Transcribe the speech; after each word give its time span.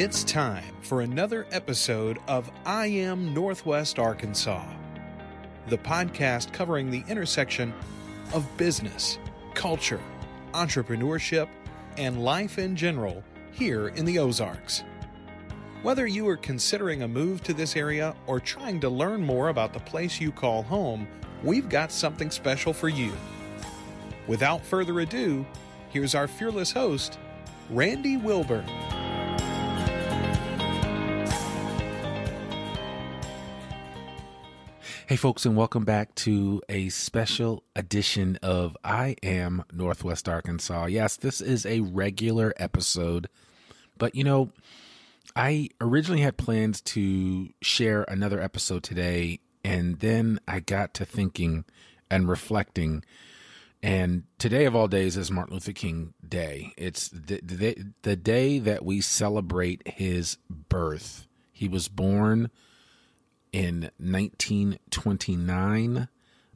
It's 0.00 0.22
time 0.22 0.76
for 0.80 1.00
another 1.00 1.44
episode 1.50 2.20
of 2.28 2.48
I 2.64 2.86
Am 2.86 3.34
Northwest 3.34 3.98
Arkansas, 3.98 4.64
the 5.66 5.76
podcast 5.76 6.52
covering 6.52 6.88
the 6.88 7.02
intersection 7.08 7.74
of 8.32 8.46
business, 8.56 9.18
culture, 9.54 10.00
entrepreneurship, 10.54 11.48
and 11.96 12.22
life 12.22 12.60
in 12.60 12.76
general 12.76 13.24
here 13.50 13.88
in 13.88 14.04
the 14.04 14.20
Ozarks. 14.20 14.84
Whether 15.82 16.06
you 16.06 16.28
are 16.28 16.36
considering 16.36 17.02
a 17.02 17.08
move 17.08 17.42
to 17.42 17.52
this 17.52 17.74
area 17.74 18.14
or 18.28 18.38
trying 18.38 18.78
to 18.82 18.88
learn 18.88 19.20
more 19.20 19.48
about 19.48 19.72
the 19.72 19.80
place 19.80 20.20
you 20.20 20.30
call 20.30 20.62
home, 20.62 21.08
we've 21.42 21.68
got 21.68 21.90
something 21.90 22.30
special 22.30 22.72
for 22.72 22.88
you. 22.88 23.10
Without 24.28 24.64
further 24.64 25.00
ado, 25.00 25.44
here's 25.88 26.14
our 26.14 26.28
fearless 26.28 26.70
host, 26.70 27.18
Randy 27.68 28.16
Wilburn. 28.16 28.64
Hey, 35.08 35.16
folks, 35.16 35.46
and 35.46 35.56
welcome 35.56 35.86
back 35.86 36.14
to 36.16 36.60
a 36.68 36.90
special 36.90 37.64
edition 37.74 38.38
of 38.42 38.76
I 38.84 39.16
Am 39.22 39.64
Northwest 39.72 40.28
Arkansas. 40.28 40.84
Yes, 40.84 41.16
this 41.16 41.40
is 41.40 41.64
a 41.64 41.80
regular 41.80 42.52
episode, 42.58 43.30
but 43.96 44.14
you 44.14 44.22
know, 44.22 44.52
I 45.34 45.70
originally 45.80 46.20
had 46.20 46.36
plans 46.36 46.82
to 46.82 47.48
share 47.62 48.02
another 48.02 48.38
episode 48.38 48.82
today, 48.82 49.40
and 49.64 49.98
then 50.00 50.40
I 50.46 50.60
got 50.60 50.92
to 50.92 51.06
thinking 51.06 51.64
and 52.10 52.28
reflecting. 52.28 53.02
And 53.82 54.24
today 54.36 54.66
of 54.66 54.76
all 54.76 54.88
days 54.88 55.16
is 55.16 55.30
Martin 55.30 55.54
Luther 55.54 55.72
King 55.72 56.12
Day. 56.28 56.74
It's 56.76 57.08
the, 57.08 57.40
the, 57.42 57.82
the 58.02 58.16
day 58.16 58.58
that 58.58 58.84
we 58.84 59.00
celebrate 59.00 59.88
his 59.88 60.36
birth. 60.50 61.26
He 61.50 61.66
was 61.66 61.88
born 61.88 62.50
in 63.52 63.90
1929, 63.98 66.08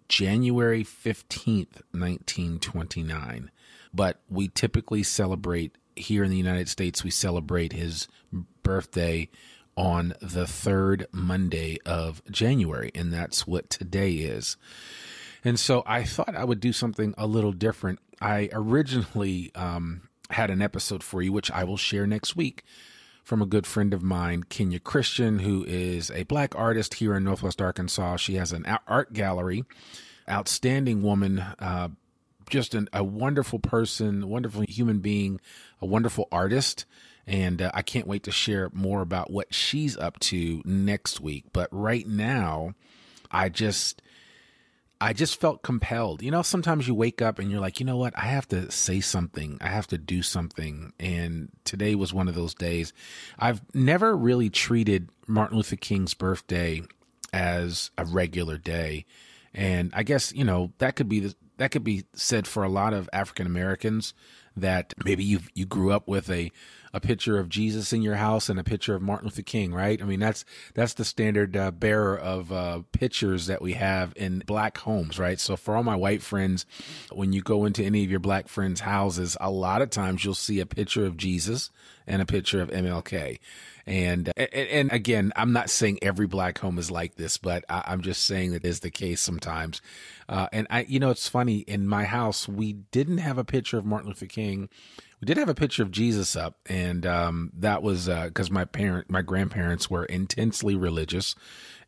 January 0.09 0.85
15th, 0.85 1.83
1929. 1.93 3.51
But 3.95 4.21
we 4.29 4.49
typically 4.49 5.03
celebrate 5.03 5.77
here 5.97 6.25
in 6.25 6.31
the 6.31 6.37
United 6.37 6.69
States, 6.69 7.05
we 7.05 7.11
celebrate 7.11 7.73
his 7.73 8.09
birthday 8.63 9.29
on 9.77 10.15
the 10.21 10.47
third 10.47 11.07
Monday 11.13 11.79
of 11.85 12.23
January, 12.31 12.91
and 12.95 13.13
that's 13.13 13.47
what 13.47 13.71
today 13.71 14.13
is. 14.13 14.57
And 15.45 15.59
so 15.59 15.83
I 15.87 16.05
thought 16.05 16.37
I 16.37 16.45
would 16.45 16.61
do 16.61 16.73
something 16.73 17.15
a 17.19 17.27
little 17.27 17.53
different. 17.53 17.99
I 18.21 18.49
originally 18.53 19.51
um, 19.55 20.03
had 20.31 20.51
an 20.51 20.63
episode 20.63 21.03
for 21.03 21.23
you, 21.23 21.33
which 21.33 21.51
I 21.51 21.65
will 21.65 21.77
share 21.77 22.07
next 22.07 22.37
week 22.37 22.65
from 23.23 23.41
a 23.41 23.47
good 23.47 23.67
friend 23.67 23.95
of 23.95 24.03
mine, 24.03 24.43
Kenya 24.45 24.79
Christian, 24.79 25.39
who 25.41 25.65
is 25.65 26.11
a 26.11 26.25
black 26.25 26.57
artist 26.57 26.95
here 26.95 27.15
in 27.15 27.25
Northwest 27.25 27.63
Arkansas. 27.63 28.17
She 28.17 28.35
has 28.35 28.53
an 28.53 28.67
art 28.87 29.13
gallery, 29.13 29.65
outstanding 30.29 31.03
woman, 31.03 31.39
uh, 31.39 31.89
just 32.51 32.75
an, 32.75 32.89
a 32.93 33.05
wonderful 33.05 33.59
person, 33.59 34.29
wonderful 34.29 34.65
human 34.69 34.99
being, 34.99 35.41
a 35.81 35.87
wonderful 35.87 36.29
artist. 36.33 36.85
And 37.27 37.63
uh, 37.63 37.71
I 37.73 37.83
can't 37.83 38.09
wait 38.09 38.25
to 38.25 38.33
share 38.33 38.69
more 38.73 39.01
about 39.01 39.31
what 39.31 39.55
she's 39.55 39.97
up 39.97 40.19
to 40.21 40.61
next 40.65 41.21
week. 41.21 41.45
But 41.53 41.69
right 41.71 42.07
now, 42.07 42.75
I 43.31 43.49
just 43.49 44.02
I 45.03 45.13
just 45.13 45.41
felt 45.41 45.63
compelled. 45.63 46.23
You 46.23 46.31
know, 46.31 46.43
sometimes 46.43 46.87
you 46.87 46.95
wake 46.95 47.21
up 47.21 47.41
and 47.41 47.51
you're 47.51 47.61
like, 47.61 47.81
you 47.81 47.87
know 47.87 47.97
what? 47.97 48.17
I 48.17 48.27
have 48.27 48.47
to 48.49 48.71
say 48.71 49.01
something. 49.01 49.59
I 49.61 49.67
have 49.67 49.89
to 49.89 49.99
do 49.99 50.23
something. 50.23 50.93
And 51.01 51.49
today 51.65 51.97
was 51.97 52.15
one 52.15 52.29
of 52.29 52.37
those 52.37 52.55
days. 52.55 52.93
I've 53.37 53.63
never 53.75 54.17
really 54.17 54.49
treated 54.49 55.09
Martin 55.27 55.57
Luther 55.57 55.75
King's 55.75 56.15
birthday 56.15 56.83
as 57.33 57.91
a 57.99 58.05
regular 58.05 58.59
day. 58.59 59.05
And 59.53 59.91
I 59.93 60.05
guess, 60.05 60.33
you 60.35 60.45
know, 60.45 60.73
that 60.79 60.95
could 60.95 61.09
be 61.09 61.19
the, 61.19 61.35
that 61.57 61.73
could 61.73 61.83
be 61.83 62.05
said 62.15 62.47
for 62.47 62.63
a 62.63 62.69
lot 62.69 62.95
of 62.95 63.11
African 63.13 63.49
Americans 63.49 64.15
that 64.57 64.95
maybe 65.05 65.25
you 65.25 65.41
you 65.55 65.67
grew 65.67 65.91
up 65.91 66.07
with 66.07 66.31
a 66.31 66.53
a 66.93 67.01
picture 67.01 67.39
of 67.39 67.49
Jesus 67.49 67.93
in 67.93 68.03
your 68.03 68.17
house 68.17 68.49
and 68.49 68.59
a 68.59 68.65
picture 68.65 68.95
of 68.95 69.03
Martin 69.03 69.29
Luther 69.29 69.43
King, 69.43 69.73
right? 69.73 70.01
I 70.01 70.05
mean, 70.05 70.21
that's 70.21 70.45
that's 70.75 70.95
the 70.95 71.05
standard 71.05 71.57
uh, 71.57 71.71
bearer 71.71 72.19
of 72.19 72.53
uh, 72.53 72.83
pictures 72.93 73.47
that 73.47 73.63
we 73.63 73.73
have 73.75 74.13
in 74.17 74.43
black 74.47 74.79
homes, 74.79 75.19
right? 75.19 75.41
So 75.41 75.57
for 75.57 75.77
all 75.77 75.83
my 75.83 75.97
white 75.97 76.23
friends, 76.23 76.67
when 77.11 77.33
you 77.33 77.43
go 77.43 77.65
into 77.65 77.83
any 77.83 78.05
of 78.05 78.11
your 78.11 78.21
black 78.21 78.49
friends' 78.49 78.81
houses, 78.81 79.37
a 79.41 79.51
lot 79.51 79.83
of 79.83 79.91
times 79.91 80.25
you'll 80.25 80.35
see 80.35 80.61
a 80.61 80.67
picture 80.67 81.07
of 81.07 81.17
Jesus 81.17 81.71
and 82.07 82.21
a 82.21 82.27
picture 82.27 82.61
of 82.61 82.71
MLK. 82.71 83.39
And, 83.87 84.33
and, 84.37 84.55
and 84.55 84.93
again, 84.93 85.33
I'm 85.35 85.53
not 85.53 85.71
saying 85.71 85.99
every 86.03 86.27
black 86.27 86.59
home 86.59 86.79
is 86.79 86.91
like 86.91 87.17
this, 87.17 87.37
but 87.37 87.65
I, 87.69 87.93
am 87.93 88.03
just 88.03 88.25
saying 88.25 88.53
that 88.53 88.65
is 88.65 88.81
the 88.81 88.91
case 88.91 89.21
sometimes. 89.21 89.81
Uh, 90.29 90.47
and 90.53 90.67
I, 90.71 90.83
you 90.83 91.01
know, 91.01 91.11
it's 91.11 91.29
funny 91.29 91.59
in 91.59 91.87
my 91.89 92.05
house, 92.05 92.49
we 92.49 92.75
didn't 92.75 93.19
have 93.19 93.39
a 93.39 93.45
picture 93.45 93.79
of 93.79 93.85
Martin 93.85 94.09
Luther 94.09 94.27
King. 94.27 94.69
We 95.23 95.27
did 95.27 95.37
have 95.37 95.49
a 95.49 95.55
picture 95.55 95.85
of 95.85 95.93
Jesus 95.93 96.35
up, 96.35 96.59
and 96.67 97.07
um, 97.07 97.53
that 97.57 97.81
was 97.81 98.07
because 98.09 98.51
uh, 98.51 98.55
my 98.55 98.65
parent, 98.65 99.09
my 99.09 99.23
grandparents 99.23 99.89
were 99.89 100.05
intensely 100.05 100.75
religious, 100.75 101.37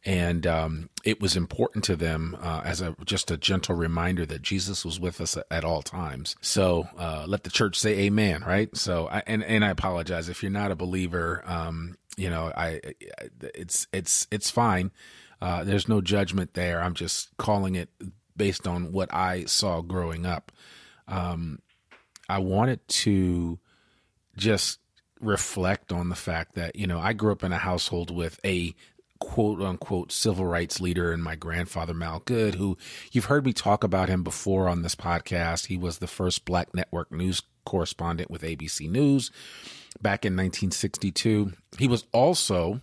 and 0.04 0.46
um, 0.46 0.88
it 1.02 1.20
was 1.20 1.36
important 1.36 1.82
to 1.86 1.96
them 1.96 2.36
uh, 2.40 2.62
as 2.64 2.80
a 2.80 2.94
just 3.04 3.32
a 3.32 3.36
gentle 3.36 3.74
reminder 3.74 4.24
that 4.24 4.42
Jesus 4.42 4.84
was 4.84 5.00
with 5.00 5.20
us 5.20 5.36
at, 5.50 5.64
all 5.64 5.82
times. 5.82 6.36
So 6.42 6.86
uh, 6.96 7.24
let 7.26 7.42
the 7.42 7.50
church 7.50 7.76
say 7.76 8.02
Amen, 8.02 8.44
right? 8.46 8.74
So 8.76 9.08
I, 9.08 9.24
and 9.26 9.42
and 9.42 9.64
I 9.64 9.70
apologize 9.70 10.28
if 10.28 10.40
you're 10.40 10.52
not 10.52 10.70
a 10.70 10.76
believer. 10.76 11.42
Um, 11.44 11.96
you 12.16 12.30
know, 12.30 12.52
I 12.56 12.80
it's 13.40 13.88
it's 13.92 14.28
it's 14.30 14.48
fine. 14.48 14.92
Uh, 15.42 15.64
there's 15.64 15.88
no 15.88 16.00
judgment 16.00 16.54
there. 16.54 16.80
I'm 16.80 16.94
just 16.94 17.36
calling 17.36 17.74
it 17.74 17.88
based 18.36 18.68
on 18.68 18.92
what 18.92 19.12
I 19.12 19.46
saw 19.46 19.80
growing 19.80 20.24
up. 20.24 20.52
Um, 21.08 21.58
I 22.28 22.38
wanted 22.38 22.86
to 22.88 23.58
just 24.36 24.80
reflect 25.20 25.92
on 25.92 26.08
the 26.08 26.14
fact 26.14 26.54
that, 26.54 26.76
you 26.76 26.86
know, 26.86 26.98
I 26.98 27.12
grew 27.12 27.32
up 27.32 27.44
in 27.44 27.52
a 27.52 27.58
household 27.58 28.10
with 28.10 28.40
a 28.44 28.74
quote 29.20 29.60
unquote 29.60 30.12
civil 30.12 30.44
rights 30.44 30.80
leader 30.80 31.12
and 31.12 31.22
my 31.22 31.34
grandfather 31.34 31.94
Mal 31.94 32.20
Goode, 32.20 32.56
who 32.56 32.76
you've 33.12 33.26
heard 33.26 33.46
me 33.46 33.52
talk 33.52 33.84
about 33.84 34.08
him 34.08 34.22
before 34.22 34.68
on 34.68 34.82
this 34.82 34.94
podcast. 34.94 35.66
He 35.66 35.76
was 35.76 35.98
the 35.98 36.06
first 36.06 36.44
black 36.44 36.74
network 36.74 37.10
news 37.10 37.42
correspondent 37.64 38.30
with 38.30 38.42
ABC 38.42 38.90
News 38.90 39.30
back 40.02 40.24
in 40.24 40.34
1962. 40.34 41.52
He 41.78 41.88
was 41.88 42.04
also 42.12 42.80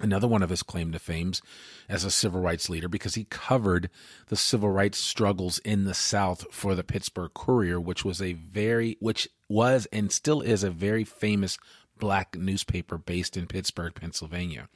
another 0.00 0.26
one 0.26 0.42
of 0.42 0.50
his 0.50 0.62
claim 0.62 0.92
to 0.92 0.98
fames 0.98 1.42
as 1.88 2.04
a 2.04 2.10
civil 2.10 2.40
rights 2.40 2.68
leader 2.68 2.88
because 2.88 3.14
he 3.14 3.24
covered 3.24 3.90
the 4.28 4.36
civil 4.36 4.70
rights 4.70 4.98
struggles 4.98 5.58
in 5.60 5.84
the 5.84 5.94
South 5.94 6.46
for 6.50 6.74
the 6.74 6.84
Pittsburgh 6.84 7.32
Courier, 7.34 7.80
which 7.80 8.04
was 8.04 8.20
a 8.20 8.32
very, 8.32 8.96
which 9.00 9.28
was 9.48 9.86
and 9.92 10.10
still 10.12 10.40
is 10.40 10.64
a 10.64 10.70
very 10.70 11.04
famous 11.04 11.58
black 11.98 12.36
newspaper 12.36 12.98
based 12.98 13.36
in 13.36 13.46
Pittsburgh, 13.46 13.94
Pennsylvania. 13.94 14.68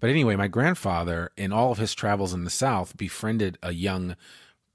But 0.00 0.10
anyway, 0.10 0.36
my 0.36 0.48
grandfather, 0.48 1.30
in 1.36 1.52
all 1.52 1.72
of 1.72 1.78
his 1.78 1.94
travels 1.94 2.32
in 2.32 2.44
the 2.44 2.50
South, 2.50 2.96
befriended 2.96 3.58
a 3.62 3.72
young 3.72 4.14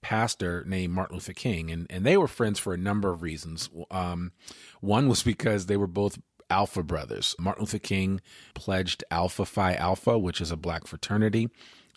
pastor 0.02 0.66
named 0.68 0.94
Martin 0.94 1.16
Luther 1.16 1.34
King, 1.34 1.72
and, 1.72 1.88
and 1.90 2.06
they 2.06 2.18
were 2.18 2.28
friends 2.28 2.60
for 2.60 2.74
a 2.74 2.78
number 2.78 3.10
of 3.10 3.22
reasons. 3.22 3.70
Um, 3.90 4.34
one 4.82 5.08
was 5.08 5.24
because 5.24 5.68
they 5.68 5.78
were 5.78 5.88
both 5.88 6.20
Alpha 6.50 6.84
brothers. 6.84 7.36
Martin 7.40 7.64
Luther 7.64 7.80
King 7.80 8.22
pledged 8.54 9.04
Alpha 9.12 9.46
Phi 9.46 9.74
Alpha, 9.76 10.18
which 10.18 10.42
is 10.42 10.52
a 10.52 10.58
black 10.58 10.88
fraternity. 10.88 11.50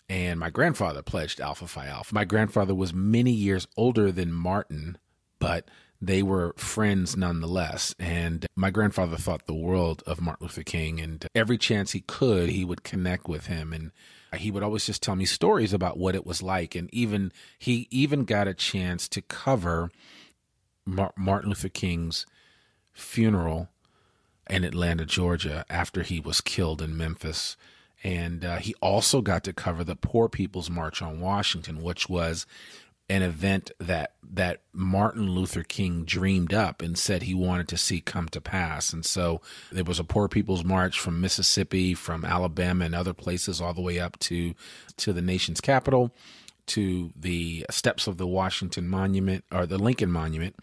And 0.09 0.39
my 0.39 0.49
grandfather 0.49 1.01
pledged 1.01 1.41
Alpha 1.41 1.67
Phi 1.67 1.87
Alpha. 1.87 2.13
My 2.13 2.25
grandfather 2.25 2.73
was 2.73 2.93
many 2.93 3.31
years 3.31 3.67
older 3.75 4.11
than 4.11 4.31
Martin, 4.31 4.97
but 5.39 5.67
they 6.01 6.23
were 6.23 6.53
friends 6.57 7.17
nonetheless. 7.17 7.93
And 7.99 8.45
my 8.55 8.69
grandfather 8.69 9.17
thought 9.17 9.47
the 9.47 9.53
world 9.53 10.03
of 10.07 10.21
Martin 10.21 10.45
Luther 10.45 10.63
King. 10.63 10.99
And 10.99 11.27
every 11.35 11.57
chance 11.57 11.91
he 11.91 12.01
could, 12.01 12.49
he 12.49 12.63
would 12.63 12.83
connect 12.83 13.27
with 13.27 13.47
him. 13.47 13.73
And 13.73 13.91
he 14.39 14.51
would 14.51 14.63
always 14.63 14.85
just 14.85 15.03
tell 15.03 15.15
me 15.15 15.25
stories 15.25 15.73
about 15.73 15.97
what 15.97 16.15
it 16.15 16.25
was 16.25 16.41
like. 16.41 16.75
And 16.75 16.89
even, 16.93 17.31
he 17.57 17.87
even 17.91 18.23
got 18.23 18.47
a 18.47 18.53
chance 18.53 19.09
to 19.09 19.21
cover 19.21 19.89
Mar- 20.85 21.13
Martin 21.17 21.49
Luther 21.49 21.69
King's 21.69 22.25
funeral 22.93 23.69
in 24.49 24.63
Atlanta, 24.63 25.05
Georgia, 25.05 25.65
after 25.69 26.03
he 26.03 26.19
was 26.19 26.41
killed 26.41 26.81
in 26.81 26.97
Memphis. 26.97 27.57
And 28.03 28.45
uh, 28.45 28.57
he 28.57 28.75
also 28.81 29.21
got 29.21 29.43
to 29.45 29.53
cover 29.53 29.83
the 29.83 29.95
Poor 29.95 30.29
People's 30.29 30.69
March 30.69 31.01
on 31.01 31.19
Washington, 31.19 31.81
which 31.81 32.07
was 32.07 32.45
an 33.09 33.21
event 33.21 33.71
that 33.79 34.13
that 34.29 34.59
Martin 34.73 35.29
Luther 35.31 35.63
King 35.63 36.03
dreamed 36.03 36.53
up 36.53 36.81
and 36.81 36.97
said 36.97 37.23
he 37.23 37.33
wanted 37.33 37.67
to 37.69 37.77
see 37.77 38.01
come 38.01 38.27
to 38.29 38.41
pass. 38.41 38.91
And 38.91 39.05
so 39.05 39.41
there 39.71 39.85
was 39.85 39.99
a 39.99 40.03
Poor 40.03 40.27
People's 40.27 40.65
March 40.65 40.99
from 40.99 41.21
Mississippi, 41.21 41.93
from 41.93 42.25
Alabama, 42.25 42.85
and 42.85 42.93
other 42.93 43.13
places, 43.13 43.61
all 43.61 43.73
the 43.73 43.81
way 43.81 43.99
up 43.99 44.19
to 44.19 44.53
to 44.97 45.13
the 45.13 45.21
nation's 45.21 45.61
capital, 45.61 46.11
to 46.67 47.11
the 47.15 47.65
steps 47.69 48.07
of 48.07 48.17
the 48.17 48.27
Washington 48.27 48.87
Monument 48.87 49.45
or 49.51 49.65
the 49.65 49.77
Lincoln 49.77 50.11
Monument 50.11 50.55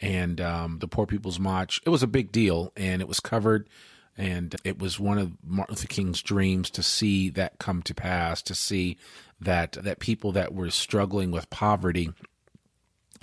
and 0.00 0.40
um, 0.40 0.78
the 0.80 0.88
Poor 0.88 1.06
People's 1.06 1.38
March. 1.38 1.80
It 1.86 1.90
was 1.90 2.02
a 2.02 2.06
big 2.08 2.32
deal, 2.32 2.72
and 2.76 3.00
it 3.00 3.08
was 3.08 3.20
covered 3.20 3.68
And 4.18 4.54
it 4.64 4.78
was 4.78 4.98
one 4.98 5.18
of 5.18 5.32
Martin 5.44 5.74
Luther 5.74 5.88
King's 5.88 6.22
dreams 6.22 6.70
to 6.70 6.82
see 6.82 7.28
that 7.30 7.58
come 7.58 7.82
to 7.82 7.94
pass, 7.94 8.40
to 8.42 8.54
see 8.54 8.96
that 9.40 9.72
that 9.72 9.98
people 9.98 10.32
that 10.32 10.54
were 10.54 10.70
struggling 10.70 11.30
with 11.30 11.50
poverty, 11.50 12.10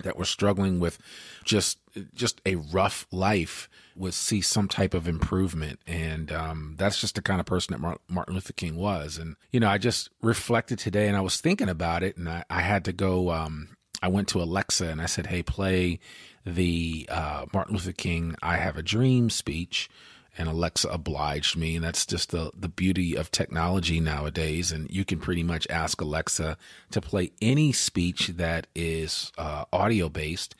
that 0.03 0.17
were 0.17 0.25
struggling 0.25 0.79
with 0.79 0.99
just 1.43 1.79
just 2.13 2.41
a 2.45 2.55
rough 2.55 3.07
life, 3.11 3.67
would 3.95 4.13
see 4.13 4.41
some 4.41 4.67
type 4.67 4.93
of 4.93 5.07
improvement. 5.07 5.79
And 5.87 6.31
um, 6.31 6.75
that's 6.77 7.01
just 7.01 7.15
the 7.15 7.21
kind 7.23 7.39
of 7.39 7.47
person 7.47 7.73
that 7.73 7.99
Martin 8.07 8.35
Luther 8.35 8.53
King 8.53 8.75
was. 8.75 9.17
And 9.17 9.35
you 9.51 9.59
know, 9.59 9.69
I 9.69 9.79
just 9.79 10.09
reflected 10.21 10.77
today, 10.77 11.07
and 11.07 11.17
I 11.17 11.21
was 11.21 11.41
thinking 11.41 11.69
about 11.69 12.03
it, 12.03 12.17
and 12.17 12.29
I, 12.29 12.43
I 12.51 12.61
had 12.61 12.85
to 12.85 12.93
go. 12.93 13.31
Um, 13.31 13.69
I 14.03 14.09
went 14.09 14.27
to 14.29 14.41
Alexa 14.41 14.87
and 14.87 15.01
I 15.01 15.07
said, 15.07 15.27
"Hey, 15.27 15.41
play 15.41 15.99
the 16.45 17.07
uh, 17.09 17.45
Martin 17.53 17.73
Luther 17.73 17.91
King 17.91 18.35
I 18.41 18.57
Have 18.57 18.77
a 18.77 18.83
Dream 18.83 19.29
speech." 19.29 19.89
and 20.37 20.49
Alexa 20.49 20.87
obliged 20.89 21.55
me. 21.55 21.75
And 21.75 21.83
that's 21.83 22.05
just 22.05 22.31
the, 22.31 22.51
the 22.57 22.69
beauty 22.69 23.15
of 23.15 23.31
technology 23.31 23.99
nowadays. 23.99 24.71
And 24.71 24.89
you 24.89 25.05
can 25.05 25.19
pretty 25.19 25.43
much 25.43 25.67
ask 25.69 26.01
Alexa 26.01 26.57
to 26.91 27.01
play 27.01 27.31
any 27.41 27.71
speech 27.71 28.27
that 28.29 28.67
is 28.73 29.31
uh, 29.37 29.65
audio 29.71 30.09
based. 30.09 30.55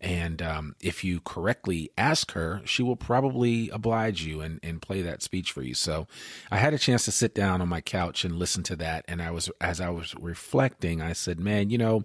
And 0.00 0.40
um, 0.40 0.76
if 0.80 1.04
you 1.04 1.20
correctly 1.20 1.90
ask 1.98 2.32
her, 2.32 2.62
she 2.64 2.82
will 2.82 2.96
probably 2.96 3.68
oblige 3.68 4.22
you 4.24 4.40
and, 4.40 4.58
and 4.62 4.80
play 4.80 5.02
that 5.02 5.22
speech 5.22 5.52
for 5.52 5.60
you. 5.60 5.74
So 5.74 6.06
I 6.50 6.56
had 6.56 6.72
a 6.72 6.78
chance 6.78 7.04
to 7.04 7.12
sit 7.12 7.34
down 7.34 7.60
on 7.60 7.68
my 7.68 7.82
couch 7.82 8.24
and 8.24 8.38
listen 8.38 8.62
to 8.64 8.76
that. 8.76 9.04
And 9.06 9.20
I 9.20 9.30
was, 9.30 9.50
as 9.60 9.78
I 9.78 9.90
was 9.90 10.14
reflecting, 10.14 11.02
I 11.02 11.12
said, 11.12 11.38
man, 11.38 11.68
you 11.68 11.76
know, 11.76 12.04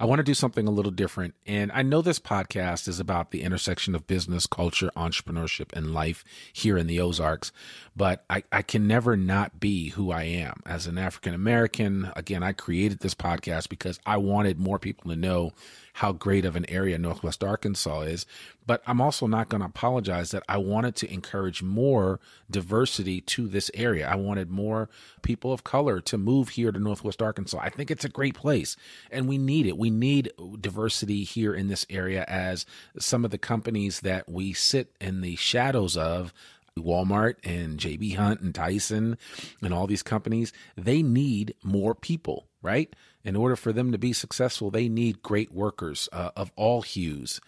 I 0.00 0.06
want 0.06 0.18
to 0.18 0.24
do 0.24 0.32
something 0.32 0.66
a 0.66 0.70
little 0.70 0.90
different. 0.90 1.34
And 1.46 1.70
I 1.72 1.82
know 1.82 2.00
this 2.00 2.18
podcast 2.18 2.88
is 2.88 3.00
about 3.00 3.32
the 3.32 3.42
intersection 3.42 3.94
of 3.94 4.06
business, 4.06 4.46
culture, 4.46 4.90
entrepreneurship, 4.96 5.74
and 5.74 5.92
life 5.92 6.24
here 6.54 6.78
in 6.78 6.86
the 6.86 6.98
Ozarks, 6.98 7.52
but 7.94 8.24
I, 8.30 8.42
I 8.50 8.62
can 8.62 8.86
never 8.86 9.14
not 9.14 9.60
be 9.60 9.90
who 9.90 10.10
I 10.10 10.22
am 10.22 10.62
as 10.64 10.86
an 10.86 10.96
African 10.96 11.34
American. 11.34 12.10
Again, 12.16 12.42
I 12.42 12.52
created 12.52 13.00
this 13.00 13.14
podcast 13.14 13.68
because 13.68 14.00
I 14.06 14.16
wanted 14.16 14.58
more 14.58 14.78
people 14.78 15.10
to 15.10 15.16
know 15.16 15.52
how 15.92 16.12
great 16.12 16.46
of 16.46 16.56
an 16.56 16.64
area 16.70 16.96
Northwest 16.96 17.44
Arkansas 17.44 18.00
is. 18.02 18.24
But 18.70 18.84
I'm 18.86 19.00
also 19.00 19.26
not 19.26 19.48
going 19.48 19.62
to 19.62 19.66
apologize 19.66 20.30
that 20.30 20.44
I 20.48 20.56
wanted 20.58 20.94
to 20.94 21.12
encourage 21.12 21.60
more 21.60 22.20
diversity 22.48 23.20
to 23.22 23.48
this 23.48 23.68
area. 23.74 24.08
I 24.08 24.14
wanted 24.14 24.48
more 24.48 24.88
people 25.22 25.52
of 25.52 25.64
color 25.64 26.00
to 26.02 26.16
move 26.16 26.50
here 26.50 26.70
to 26.70 26.78
Northwest 26.78 27.20
Arkansas. 27.20 27.58
I 27.60 27.70
think 27.70 27.90
it's 27.90 28.04
a 28.04 28.08
great 28.08 28.36
place 28.36 28.76
and 29.10 29.26
we 29.26 29.38
need 29.38 29.66
it. 29.66 29.76
We 29.76 29.90
need 29.90 30.30
diversity 30.60 31.24
here 31.24 31.52
in 31.52 31.66
this 31.66 31.84
area 31.90 32.24
as 32.28 32.64
some 32.96 33.24
of 33.24 33.32
the 33.32 33.38
companies 33.38 34.02
that 34.02 34.28
we 34.28 34.52
sit 34.52 34.94
in 35.00 35.20
the 35.20 35.34
shadows 35.34 35.96
of 35.96 36.32
Walmart 36.78 37.38
and 37.42 37.76
JB 37.76 38.14
Hunt 38.14 38.40
and 38.40 38.54
Tyson 38.54 39.18
and 39.60 39.74
all 39.74 39.88
these 39.88 40.04
companies, 40.04 40.52
they 40.76 41.02
need 41.02 41.54
more 41.64 41.96
people, 41.96 42.46
right? 42.62 42.94
In 43.24 43.34
order 43.34 43.56
for 43.56 43.72
them 43.72 43.90
to 43.90 43.98
be 43.98 44.12
successful, 44.12 44.70
they 44.70 44.88
need 44.88 45.24
great 45.24 45.50
workers 45.50 46.08
uh, 46.12 46.30
of 46.36 46.52
all 46.54 46.82
hues. 46.82 47.40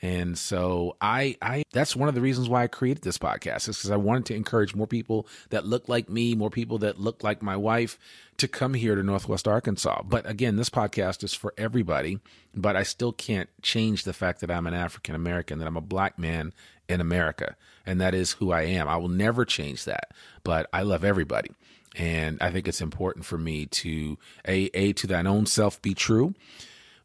And 0.00 0.38
so 0.38 0.96
I, 1.00 1.36
I, 1.42 1.64
that's 1.72 1.96
one 1.96 2.08
of 2.08 2.14
the 2.14 2.20
reasons 2.20 2.48
why 2.48 2.62
I 2.62 2.68
created 2.68 3.02
this 3.02 3.18
podcast 3.18 3.68
is 3.68 3.78
because 3.78 3.90
I 3.90 3.96
wanted 3.96 4.26
to 4.26 4.34
encourage 4.34 4.74
more 4.74 4.86
people 4.86 5.26
that 5.50 5.66
look 5.66 5.88
like 5.88 6.08
me, 6.08 6.34
more 6.34 6.50
people 6.50 6.78
that 6.78 7.00
look 7.00 7.24
like 7.24 7.42
my 7.42 7.56
wife 7.56 7.98
to 8.36 8.46
come 8.46 8.74
here 8.74 8.94
to 8.94 9.02
Northwest 9.02 9.48
Arkansas. 9.48 10.02
But 10.04 10.28
again, 10.28 10.56
this 10.56 10.70
podcast 10.70 11.24
is 11.24 11.34
for 11.34 11.52
everybody, 11.58 12.20
but 12.54 12.76
I 12.76 12.84
still 12.84 13.12
can't 13.12 13.48
change 13.60 14.04
the 14.04 14.12
fact 14.12 14.40
that 14.40 14.50
I'm 14.50 14.68
an 14.68 14.74
African 14.74 15.16
American, 15.16 15.58
that 15.58 15.66
I'm 15.66 15.76
a 15.76 15.80
black 15.80 16.16
man 16.18 16.52
in 16.88 17.00
America. 17.00 17.56
And 17.84 18.00
that 18.00 18.14
is 18.14 18.32
who 18.32 18.52
I 18.52 18.62
am. 18.62 18.86
I 18.86 18.96
will 18.96 19.08
never 19.08 19.44
change 19.44 19.84
that, 19.84 20.12
but 20.44 20.68
I 20.72 20.82
love 20.82 21.04
everybody. 21.04 21.50
And 21.96 22.38
I 22.40 22.50
think 22.50 22.68
it's 22.68 22.80
important 22.80 23.24
for 23.24 23.38
me 23.38 23.66
to 23.66 24.18
a 24.46 24.70
a 24.74 24.92
to 24.94 25.06
thine 25.06 25.26
own 25.26 25.46
self 25.46 25.82
be 25.82 25.94
true, 25.94 26.34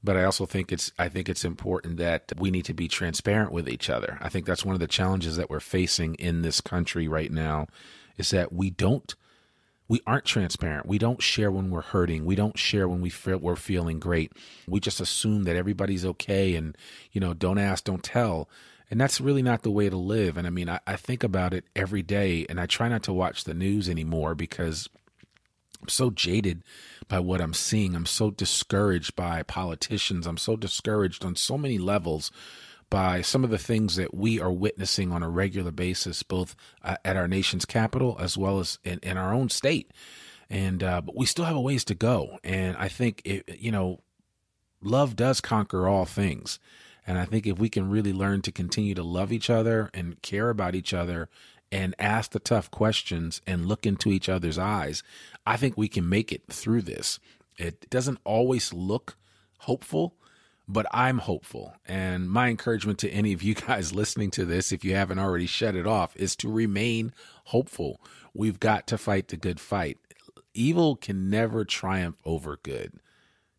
but 0.03 0.17
I 0.17 0.23
also 0.25 0.45
think 0.45 0.71
it's 0.71 0.91
I 0.99 1.07
think 1.07 1.29
it's 1.29 1.45
important 1.45 1.97
that 1.97 2.33
we 2.37 2.51
need 2.51 2.65
to 2.65 2.73
be 2.73 2.87
transparent 2.87 3.51
with 3.51 3.69
each 3.69 3.89
other. 3.89 4.17
I 4.21 4.29
think 4.29 4.45
that's 4.45 4.65
one 4.65 4.75
of 4.75 4.81
the 4.81 4.87
challenges 4.87 5.37
that 5.37 5.49
we're 5.49 5.59
facing 5.59 6.15
in 6.15 6.41
this 6.41 6.59
country 6.59 7.07
right 7.07 7.31
now 7.31 7.67
is 8.17 8.31
that 8.31 8.51
we 8.51 8.69
don't 8.69 9.15
we 9.87 10.01
aren't 10.07 10.25
transparent. 10.25 10.87
We 10.87 10.97
don't 10.97 11.21
share 11.21 11.51
when 11.51 11.69
we're 11.69 11.81
hurting. 11.81 12.25
We 12.25 12.35
don't 12.35 12.57
share 12.57 12.87
when 12.87 13.01
we 13.01 13.09
feel 13.09 13.37
we're 13.37 13.55
feeling 13.55 13.99
great. 13.99 14.33
We 14.67 14.79
just 14.79 14.99
assume 14.99 15.43
that 15.43 15.55
everybody's 15.55 16.05
okay 16.05 16.55
and 16.55 16.77
you 17.11 17.21
know, 17.21 17.33
don't 17.33 17.59
ask, 17.59 17.83
don't 17.83 18.03
tell. 18.03 18.49
And 18.91 18.99
that's 18.99 19.21
really 19.21 19.41
not 19.41 19.63
the 19.63 19.71
way 19.71 19.89
to 19.89 19.97
live. 19.97 20.37
And 20.37 20.45
I 20.45 20.49
mean, 20.49 20.69
I, 20.69 20.79
I 20.85 20.97
think 20.97 21.23
about 21.23 21.53
it 21.53 21.65
every 21.75 22.01
day 22.01 22.45
and 22.49 22.59
I 22.59 22.65
try 22.65 22.89
not 22.89 23.03
to 23.03 23.13
watch 23.13 23.43
the 23.43 23.53
news 23.53 23.89
anymore 23.89 24.35
because 24.35 24.89
I'm 25.83 25.89
so 25.89 26.11
jaded 26.11 26.63
by 27.09 27.19
what 27.19 27.41
I'm 27.41 27.53
seeing. 27.53 27.93
I'm 27.93 28.05
so 28.05 28.31
discouraged 28.31 29.17
by 29.17 29.43
politicians. 29.43 30.25
I'm 30.25 30.37
so 30.37 30.55
discouraged 30.55 31.25
on 31.25 31.35
so 31.35 31.57
many 31.57 31.77
levels 31.77 32.31
by 32.89 33.21
some 33.21 33.43
of 33.43 33.49
the 33.49 33.57
things 33.57 33.97
that 33.97 34.13
we 34.13 34.39
are 34.39 34.51
witnessing 34.51 35.11
on 35.11 35.23
a 35.23 35.29
regular 35.29 35.71
basis, 35.71 36.23
both 36.23 36.55
uh, 36.83 36.95
at 37.03 37.17
our 37.17 37.27
nation's 37.27 37.65
capital 37.65 38.15
as 38.17 38.37
well 38.37 38.59
as 38.59 38.79
in, 38.85 38.99
in 39.03 39.17
our 39.17 39.33
own 39.33 39.49
state. 39.49 39.91
And, 40.49 40.81
uh, 40.81 41.01
but 41.01 41.17
we 41.17 41.25
still 41.25 41.45
have 41.45 41.55
a 41.55 41.61
ways 41.61 41.83
to 41.85 41.95
go. 41.95 42.39
And 42.45 42.77
I 42.77 42.87
think, 42.87 43.21
it, 43.25 43.57
you 43.59 43.71
know, 43.71 43.99
love 44.81 45.17
does 45.17 45.41
conquer 45.41 45.85
all 45.85 46.05
things. 46.05 46.59
And 47.05 47.17
I 47.17 47.25
think 47.25 47.45
if 47.45 47.59
we 47.59 47.67
can 47.67 47.89
really 47.89 48.13
learn 48.13 48.41
to 48.43 48.53
continue 48.53 48.95
to 48.95 49.03
love 49.03 49.33
each 49.33 49.49
other 49.49 49.89
and 49.93 50.21
care 50.21 50.49
about 50.49 50.75
each 50.75 50.93
other 50.93 51.27
and 51.73 51.95
ask 51.97 52.31
the 52.31 52.39
tough 52.39 52.69
questions 52.69 53.41
and 53.47 53.65
look 53.65 53.87
into 53.87 54.11
each 54.11 54.29
other's 54.29 54.59
eyes, 54.59 55.01
I 55.43 55.57
think 55.57 55.75
we 55.75 55.87
can 55.87 56.07
make 56.07 56.31
it 56.31 56.43
through 56.47 56.83
this. 56.83 57.19
It 57.57 57.89
doesn't 57.89 58.19
always 58.23 58.71
look 58.71 59.17
hopeful, 59.57 60.13
but 60.67 60.85
I'm 60.91 61.17
hopeful. 61.17 61.73
And 61.87 62.29
my 62.29 62.49
encouragement 62.49 62.99
to 62.99 63.09
any 63.09 63.33
of 63.33 63.41
you 63.41 63.55
guys 63.67 63.91
listening 63.91 64.29
to 64.31 64.45
this, 64.45 64.71
if 64.71 64.85
you 64.85 64.93
haven't 64.93 65.17
already 65.17 65.47
shut 65.47 65.75
it 65.75 65.87
off, 65.87 66.15
is 66.15 66.35
to 66.37 66.51
remain 66.51 67.11
hopeful. 67.45 67.99
We've 68.35 68.59
got 68.59 68.85
to 68.87 68.97
fight 68.99 69.29
the 69.29 69.37
good 69.37 69.59
fight. 69.59 69.97
Evil 70.53 70.95
can 70.95 71.31
never 71.31 71.65
triumph 71.65 72.19
over 72.23 72.59
good. 72.61 72.99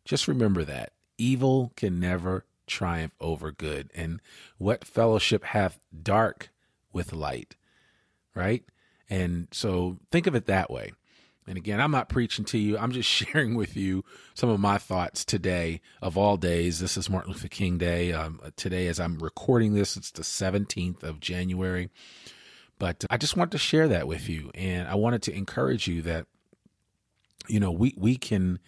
Just 0.04 0.28
remember 0.28 0.62
that. 0.62 0.92
Evil 1.18 1.72
can 1.74 1.98
never 1.98 2.44
triumph 2.68 3.14
over 3.20 3.50
good. 3.50 3.90
And 3.92 4.20
what 4.58 4.84
fellowship 4.84 5.46
hath 5.46 5.80
dark 6.00 6.50
with 6.92 7.12
light, 7.12 7.56
right? 8.34 8.64
And 9.10 9.48
so 9.52 9.98
think 10.10 10.26
of 10.26 10.34
it 10.34 10.46
that 10.46 10.70
way. 10.70 10.92
And 11.46 11.58
again, 11.58 11.80
I'm 11.80 11.90
not 11.90 12.08
preaching 12.08 12.44
to 12.46 12.58
you. 12.58 12.78
I'm 12.78 12.92
just 12.92 13.08
sharing 13.08 13.54
with 13.54 13.76
you 13.76 14.04
some 14.34 14.48
of 14.48 14.60
my 14.60 14.78
thoughts 14.78 15.24
today 15.24 15.80
of 16.00 16.16
all 16.16 16.36
days. 16.36 16.80
This 16.80 16.96
is 16.96 17.10
Martin 17.10 17.32
Luther 17.32 17.48
King 17.48 17.78
Day. 17.78 18.12
Um, 18.12 18.40
today, 18.56 18.86
as 18.86 18.98
I'm 18.98 19.18
recording 19.18 19.74
this, 19.74 19.96
it's 19.96 20.10
the 20.10 20.22
17th 20.22 21.02
of 21.02 21.20
January. 21.20 21.90
But 22.78 23.04
I 23.10 23.18
just 23.18 23.36
want 23.36 23.52
to 23.52 23.58
share 23.58 23.88
that 23.88 24.08
with 24.08 24.28
you. 24.28 24.50
And 24.54 24.88
I 24.88 24.94
wanted 24.94 25.22
to 25.22 25.36
encourage 25.36 25.86
you 25.86 26.02
that, 26.02 26.26
you 27.46 27.60
know, 27.60 27.70
we, 27.70 27.94
we 27.96 28.16
can 28.16 28.58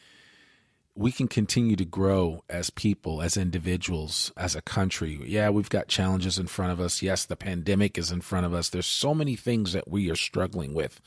we 0.97 1.13
can 1.13 1.29
continue 1.29 1.77
to 1.77 1.85
grow 1.85 2.43
as 2.49 2.71
people, 2.71 3.21
as 3.21 3.37
individuals, 3.37 4.33
as 4.37 4.57
a 4.57 4.63
country. 4.63 5.21
Yeah, 5.25 5.51
we've 5.51 5.69
got 5.69 5.89
challenges 5.89 6.39
in 6.39 6.47
front 6.47 6.73
of 6.73 6.81
us. 6.81 7.03
Yes, 7.03 7.27
the 7.27 7.37
pandemic 7.37 7.99
is 7.99 8.11
in 8.11 8.23
front 8.23 8.47
of 8.47 8.55
us. 8.55 8.71
There's 8.71 8.87
so 8.87 9.15
many 9.15 9.37
things 9.37 9.75
that 9.75 9.89
we 9.89 10.11
are 10.11 10.17
struggling 10.17 10.73
with. 10.73 11.01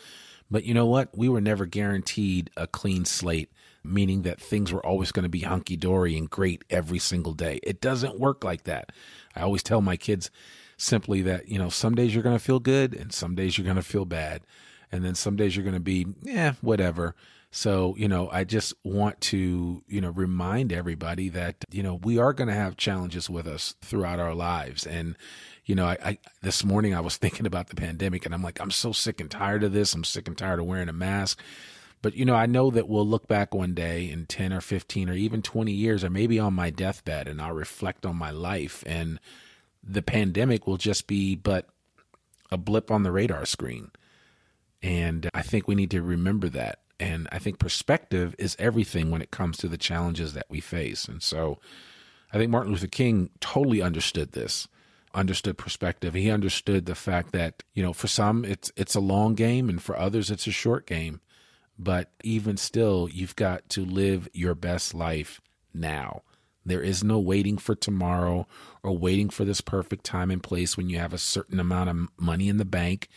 But 0.51 0.63
you 0.63 0.73
know 0.73 0.85
what? 0.85 1.17
We 1.17 1.27
were 1.27 1.41
never 1.41 1.65
guaranteed 1.65 2.51
a 2.55 2.67
clean 2.67 3.05
slate, 3.05 3.51
meaning 3.83 4.21
that 4.23 4.39
things 4.39 4.71
were 4.71 4.85
always 4.85 5.11
going 5.11 5.23
to 5.23 5.29
be 5.29 5.41
hunky 5.41 5.75
dory 5.75 6.15
and 6.17 6.29
great 6.29 6.63
every 6.69 6.99
single 6.99 7.33
day. 7.33 7.59
It 7.63 7.81
doesn't 7.81 8.19
work 8.19 8.43
like 8.43 8.63
that. 8.63 8.91
I 9.35 9.41
always 9.41 9.63
tell 9.63 9.81
my 9.81 9.97
kids 9.97 10.29
simply 10.77 11.23
that, 11.23 11.49
you 11.49 11.57
know, 11.57 11.69
some 11.69 11.95
days 11.95 12.13
you're 12.13 12.23
going 12.23 12.37
to 12.37 12.43
feel 12.43 12.59
good 12.59 12.93
and 12.93 13.11
some 13.11 13.35
days 13.35 13.57
you're 13.57 13.65
going 13.65 13.75
to 13.75 13.81
feel 13.81 14.05
bad. 14.05 14.41
And 14.91 15.03
then 15.03 15.15
some 15.15 15.35
days 15.35 15.55
you're 15.55 15.65
going 15.65 15.73
to 15.75 15.79
be, 15.79 16.07
yeah, 16.23 16.53
whatever. 16.61 17.15
So, 17.51 17.95
you 17.97 18.07
know, 18.07 18.29
I 18.31 18.43
just 18.43 18.73
want 18.83 19.19
to, 19.21 19.83
you 19.87 20.01
know, 20.01 20.11
remind 20.11 20.71
everybody 20.71 21.29
that, 21.29 21.55
you 21.71 21.81
know, 21.81 21.95
we 21.95 22.19
are 22.19 22.31
going 22.31 22.47
to 22.47 22.53
have 22.53 22.77
challenges 22.77 23.27
with 23.27 23.47
us 23.47 23.73
throughout 23.81 24.19
our 24.19 24.35
lives. 24.35 24.85
And, 24.85 25.17
you 25.65 25.73
know, 25.73 25.85
I, 25.85 25.97
I, 26.03 26.17
this 26.43 26.63
morning 26.63 26.93
I 26.93 26.99
was 26.99 27.17
thinking 27.17 27.47
about 27.47 27.67
the 27.67 27.75
pandemic 27.75 28.25
and 28.25 28.35
I'm 28.35 28.43
like, 28.43 28.61
I'm 28.61 28.71
so 28.71 28.91
sick 28.91 29.19
and 29.19 29.31
tired 29.31 29.63
of 29.63 29.73
this. 29.73 29.93
I'm 29.95 30.03
sick 30.03 30.27
and 30.27 30.37
tired 30.37 30.59
of 30.59 30.67
wearing 30.67 30.89
a 30.89 30.93
mask. 30.93 31.41
But, 32.01 32.15
you 32.15 32.23
know, 32.23 32.35
I 32.35 32.45
know 32.45 32.69
that 32.69 32.87
we'll 32.87 33.05
look 33.05 33.27
back 33.27 33.53
one 33.53 33.73
day 33.73 34.09
in 34.09 34.25
10 34.27 34.53
or 34.53 34.61
15 34.61 35.09
or 35.09 35.13
even 35.13 35.41
20 35.41 35.71
years 35.71 36.03
or 36.03 36.09
maybe 36.09 36.39
on 36.39 36.53
my 36.53 36.69
deathbed 36.69 37.27
and 37.27 37.41
I'll 37.41 37.53
reflect 37.53 38.05
on 38.05 38.15
my 38.15 38.29
life. 38.29 38.83
And 38.85 39.19
the 39.83 40.03
pandemic 40.03 40.67
will 40.67 40.77
just 40.77 41.07
be 41.07 41.35
but 41.35 41.67
a 42.51 42.57
blip 42.57 42.91
on 42.91 43.03
the 43.03 43.11
radar 43.11 43.45
screen. 43.45 43.91
And 44.81 45.29
I 45.33 45.41
think 45.41 45.67
we 45.67 45.75
need 45.75 45.91
to 45.91 46.01
remember 46.01 46.47
that. 46.49 46.79
And 46.99 47.29
I 47.31 47.39
think 47.39 47.59
perspective 47.59 48.35
is 48.37 48.55
everything 48.59 49.09
when 49.09 49.21
it 49.21 49.31
comes 49.31 49.57
to 49.57 49.67
the 49.67 49.77
challenges 49.77 50.33
that 50.33 50.47
we 50.49 50.59
face. 50.59 51.07
And 51.07 51.23
so 51.23 51.59
I 52.33 52.37
think 52.37 52.51
Martin 52.51 52.73
Luther 52.73 52.87
King 52.87 53.29
totally 53.39 53.81
understood 53.81 54.33
this. 54.33 54.67
understood 55.13 55.57
perspective. 55.57 56.13
He 56.13 56.29
understood 56.29 56.85
the 56.85 56.95
fact 56.95 57.31
that, 57.31 57.63
you 57.73 57.83
know, 57.83 57.93
for 57.93 58.07
some 58.07 58.45
it's 58.45 58.71
it's 58.75 58.95
a 58.95 58.99
long 58.99 59.35
game 59.35 59.69
and 59.69 59.81
for 59.81 59.97
others 59.97 60.29
it's 60.29 60.47
a 60.47 60.51
short 60.51 60.85
game. 60.85 61.21
But 61.77 62.11
even 62.23 62.57
still, 62.57 63.07
you've 63.09 63.35
got 63.35 63.69
to 63.69 63.85
live 63.85 64.27
your 64.33 64.53
best 64.53 64.93
life 64.93 65.39
now. 65.73 66.23
There 66.65 66.81
is 66.81 67.03
no 67.03 67.19
waiting 67.19 67.57
for 67.57 67.73
tomorrow 67.73 68.45
or 68.83 68.97
waiting 68.97 69.29
for 69.29 69.45
this 69.45 69.61
perfect 69.61 70.03
time 70.03 70.29
and 70.29 70.43
place 70.43 70.75
when 70.75 70.89
you 70.89 70.99
have 70.99 71.13
a 71.13 71.17
certain 71.17 71.59
amount 71.59 71.89
of 71.89 72.07
money 72.17 72.49
in 72.49 72.57
the 72.57 72.65
bank 72.65 73.07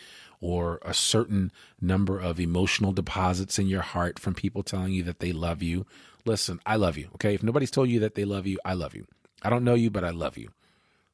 or 0.42 0.80
a 0.82 0.92
certain 0.92 1.50
number 1.80 2.18
of 2.18 2.38
emotional 2.38 2.92
deposits 2.92 3.58
in 3.58 3.68
your 3.68 3.80
heart 3.80 4.18
from 4.18 4.34
people 4.34 4.62
telling 4.62 4.92
you 4.92 5.02
that 5.04 5.20
they 5.20 5.32
love 5.32 5.62
you. 5.62 5.86
Listen, 6.26 6.60
I 6.66 6.76
love 6.76 6.98
you. 6.98 7.08
Okay. 7.14 7.34
If 7.34 7.42
nobody's 7.42 7.70
told 7.70 7.88
you 7.88 8.00
that 8.00 8.16
they 8.16 8.24
love 8.24 8.46
you, 8.46 8.58
I 8.64 8.74
love 8.74 8.94
you. 8.94 9.06
I 9.42 9.48
don't 9.48 9.64
know 9.64 9.74
you, 9.74 9.88
but 9.88 10.04
I 10.04 10.10
love 10.10 10.36
you. 10.36 10.50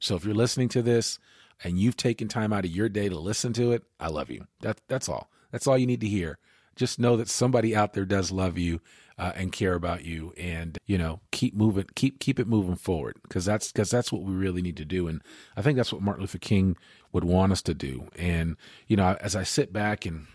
So 0.00 0.16
if 0.16 0.24
you're 0.24 0.34
listening 0.34 0.68
to 0.70 0.82
this 0.82 1.18
and 1.62 1.78
you've 1.78 1.96
taken 1.96 2.26
time 2.26 2.52
out 2.52 2.64
of 2.64 2.70
your 2.70 2.88
day 2.88 3.08
to 3.08 3.18
listen 3.18 3.52
to 3.52 3.72
it, 3.72 3.84
I 4.00 4.08
love 4.08 4.30
you. 4.30 4.46
That, 4.60 4.80
that's 4.88 5.08
all. 5.08 5.28
That's 5.52 5.66
all 5.66 5.78
you 5.78 5.86
need 5.86 6.00
to 6.00 6.08
hear. 6.08 6.38
Just 6.74 6.98
know 6.98 7.16
that 7.16 7.28
somebody 7.28 7.76
out 7.76 7.92
there 7.92 8.04
does 8.04 8.30
love 8.30 8.56
you 8.56 8.80
uh, 9.18 9.32
and 9.34 9.52
care 9.52 9.74
about 9.74 10.04
you, 10.04 10.32
and 10.38 10.78
you 10.86 10.96
know, 10.96 11.20
keep 11.32 11.54
moving, 11.54 11.86
keep 11.94 12.20
keep 12.20 12.38
it 12.38 12.46
moving 12.46 12.76
forward, 12.76 13.16
because 13.22 13.44
that's 13.44 13.72
because 13.72 13.90
that's 13.90 14.12
what 14.12 14.22
we 14.22 14.32
really 14.32 14.62
need 14.62 14.76
to 14.76 14.84
do, 14.84 15.08
and 15.08 15.22
I 15.56 15.62
think 15.62 15.76
that's 15.76 15.92
what 15.92 16.02
Martin 16.02 16.22
Luther 16.22 16.38
King 16.38 16.76
would 17.12 17.24
want 17.24 17.52
us 17.52 17.62
to 17.62 17.74
do. 17.74 18.08
And 18.16 18.56
you 18.86 18.96
know, 18.96 19.16
as 19.20 19.34
I 19.34 19.42
sit 19.42 19.72
back 19.72 20.06
and 20.06 20.26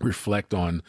reflect 0.00 0.54
on 0.54 0.82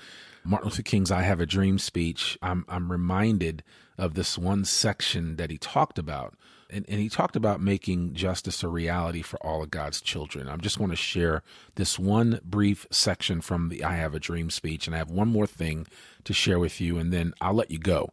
Martin 0.44 0.70
Luther 0.70 0.84
King's 0.84 1.12
"I 1.12 1.24
Have 1.24 1.40
a 1.40 1.46
Dream" 1.46 1.80
speech, 1.80 2.38
I'm 2.42 2.66
I'm 2.70 2.92
reminded 2.92 3.64
of 3.98 4.14
this 4.14 4.38
one 4.38 4.66
section 4.66 5.36
that 5.38 5.50
he 5.52 5.58
talked 5.58 5.98
about 6.00 6.36
and, 6.72 6.86
and 6.88 7.00
he 7.00 7.10
talked 7.10 7.36
about 7.36 7.62
making 7.62 8.14
justice 8.14 8.64
a 8.64 8.68
reality 8.68 9.22
for 9.22 9.38
all 9.46 9.62
of 9.62 9.72
God's 9.72 10.02
children. 10.02 10.48
I'm 10.48 10.62
just 10.62 10.80
want 10.80 10.92
to 10.92 10.96
share 10.96 11.44
this 11.76 12.00
one 12.00 12.40
brief 12.44 12.88
section 12.90 13.42
from 13.42 13.70
the 13.70 13.84
I 13.84 13.96
Have 13.96 14.16
a 14.16 14.20
Dream 14.20 14.50
speech, 14.50 14.88
and 14.88 14.96
I 14.96 15.00
have 15.00 15.12
one 15.12 15.28
more 15.28 15.48
thing 15.48 15.86
to 16.24 16.34
share 16.34 16.60
with 16.60 16.80
you, 16.80 16.98
and 16.98 17.12
then 17.12 17.34
I'll 17.42 17.54
let 17.54 17.72
you 17.72 17.80
go. 17.80 18.12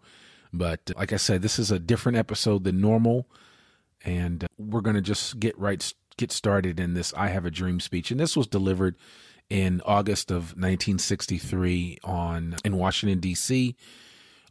But 0.53 0.91
like 0.97 1.13
I 1.13 1.17
said, 1.17 1.43
this 1.43 1.59
is 1.59 1.71
a 1.71 1.79
different 1.79 2.19
episode 2.19 2.65
than 2.65 2.81
normal, 2.81 3.27
and 4.05 4.47
we're 4.59 4.81
going 4.81 4.97
to 4.97 5.03
just 5.03 5.39
get 5.39 5.59
right 5.59 5.93
get 6.17 6.33
started 6.33 6.81
in 6.81 6.95
this 6.95 7.15
I 7.15 7.29
Have 7.29 7.47
a 7.47 7.51
Dream 7.51 7.81
speech, 7.81 8.11
and 8.11 8.19
this 8.19 8.37
was 8.37 8.47
delivered 8.47 8.97
in 9.49 9.81
August 9.87 10.31
of 10.31 10.57
1963 10.57 11.99
on 12.05 12.57
in 12.65 12.77
Washington 12.77 13.21
D.C 13.21 13.77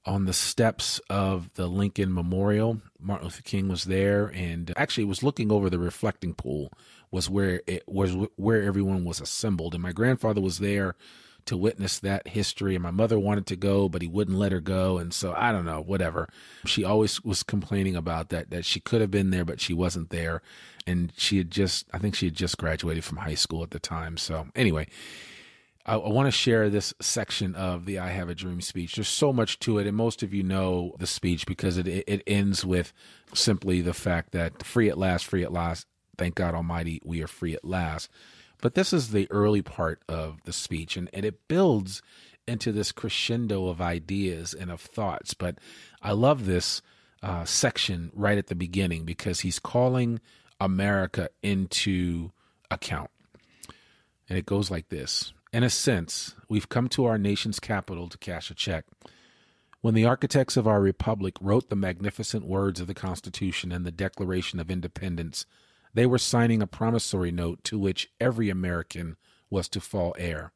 on 0.08 0.26
the 0.26 0.34
steps 0.34 1.00
of 1.10 1.54
the 1.56 1.68
Lincoln 1.68 2.14
Memorial. 2.14 2.82
Martin 3.00 3.26
Luther 3.26 3.44
King 3.44 3.68
was 3.68 3.84
there, 3.84 4.28
and 4.28 4.72
uh, 4.72 4.74
actually 4.78 5.06
was 5.06 5.22
looking 5.22 5.52
over 5.52 5.70
the 5.70 5.78
reflecting 5.78 6.34
pool 6.34 6.72
was 7.12 7.30
where 7.30 7.62
it 7.68 7.84
was 7.88 8.16
where 8.36 8.64
everyone 8.64 9.06
was 9.06 9.22
assembled. 9.22 9.74
And 9.74 9.84
my 9.84 9.92
grandfather 9.92 10.42
was 10.42 10.60
there 10.60 10.96
to 11.46 11.58
witness 11.58 12.00
that 12.00 12.28
history. 12.28 12.76
And 12.76 12.84
my 12.84 12.92
mother 12.92 13.18
wanted 13.18 13.46
to 13.48 13.56
go, 13.56 13.90
but 13.90 14.02
he 14.02 14.08
wouldn't 14.08 14.38
let 14.38 14.52
her 14.52 14.60
go. 14.60 14.98
And 14.98 15.14
so 15.14 15.34
I 15.36 15.52
don't 15.52 15.66
know, 15.66 15.82
whatever. 15.82 16.28
She 16.66 16.84
always 16.84 17.24
was 17.24 17.44
complaining 17.44 17.96
about 17.96 18.30
that 18.30 18.50
that 18.52 18.66
she 18.66 18.80
could 18.80 19.02
have 19.02 19.12
been 19.12 19.32
there, 19.32 19.46
but 19.46 19.62
she 19.62 19.74
wasn't 19.74 20.10
there. 20.10 20.42
And 20.86 21.12
she 21.18 21.38
had 21.38 21.52
just, 21.52 21.88
I 21.94 21.98
think 21.98 22.16
she 22.16 22.28
had 22.28 22.36
just 22.36 22.58
graduated 22.58 23.04
from 23.04 23.18
high 23.18 23.36
school 23.36 23.64
at 23.64 23.72
the 23.72 23.80
time. 23.80 24.18
So 24.18 24.48
anyway, 24.56 24.88
I, 25.88 25.96
I 25.96 26.10
want 26.10 26.28
to 26.28 26.32
share 26.32 26.70
this 26.70 26.94
section 27.00 27.56
of 27.56 27.86
the 27.86 28.00
I 28.00 28.10
Have 28.10 28.30
a 28.30 28.36
Dream 28.36 28.62
speech. 28.62 28.96
There's 28.96 29.08
so 29.08 29.32
much 29.32 29.60
to 29.60 29.80
it, 29.80 29.88
and 29.88 29.96
most 29.96 30.22
of 30.22 30.34
you 30.34 30.44
know 30.44 30.96
the 31.00 31.08
speech 31.08 31.46
because 31.46 31.78
it, 31.78 31.88
it 31.88 32.22
ends 32.28 32.66
with 32.66 32.94
simply 33.34 33.82
the 33.82 33.94
fact 33.94 34.32
that 34.34 34.64
free 34.64 34.90
at 34.90 34.98
last, 34.98 35.26
free 35.26 35.44
at 35.44 35.54
last, 35.54 35.88
thank 36.18 36.36
God 36.36 36.54
Almighty, 36.54 37.02
we 37.04 37.24
are 37.24 37.28
free 37.28 37.56
at 37.56 37.66
last. 37.66 38.10
But 38.62 38.74
this 38.74 38.92
is 38.92 39.12
the 39.12 39.28
early 39.32 39.62
part 39.62 40.02
of 40.10 40.44
the 40.44 40.54
speech, 40.54 40.98
and, 40.98 41.10
and 41.14 41.26
it 41.26 41.48
builds 41.48 42.02
into 42.48 42.72
this 42.72 42.92
crescendo 42.92 43.68
of 43.68 43.82
ideas 43.82 44.54
and 44.54 44.72
of 44.72 44.82
thoughts. 44.82 45.34
But 45.34 45.58
I 46.02 46.12
love 46.12 46.46
this 46.46 46.82
uh, 47.22 47.46
section 47.46 48.12
right 48.14 48.38
at 48.38 48.48
the 48.48 48.56
beginning 48.56 49.06
because 49.06 49.42
he's 49.42 49.60
calling 49.60 50.20
America 50.60 51.30
into 51.44 52.32
account. 52.72 53.12
And 54.30 54.38
it 54.38 54.46
goes 54.46 54.72
like 54.72 54.90
this 54.90 55.34
in 55.54 55.64
a 55.64 55.70
sense, 55.70 56.36
we've 56.50 56.70
come 56.70 56.90
to 56.90 57.06
our 57.06 57.18
nation's 57.18 57.60
capital 57.60 58.10
to 58.10 58.18
cash 58.18 58.52
a 58.52 58.54
check. 58.54 58.86
When 59.82 59.94
the 59.94 60.06
architects 60.06 60.58
of 60.58 60.68
our 60.68 60.82
republic 60.82 61.36
wrote 61.40 61.70
the 61.70 61.76
magnificent 61.76 62.46
words 62.46 62.80
of 62.80 62.88
the 62.88 62.94
Constitution 62.94 63.72
and 63.72 63.86
the 63.86 63.92
Declaration 63.92 64.60
of 64.60 64.72
Independence, 64.72 65.46
they 65.94 66.06
were 66.06 66.18
signing 66.18 66.62
a 66.62 66.68
promissory 66.68 67.32
note 67.32 67.64
to 67.66 67.80
which 67.80 68.10
every 68.20 68.50
American 68.50 69.18
was 69.50 69.70
to 69.70 69.80
fall 69.80 70.16
heir. 70.18 70.52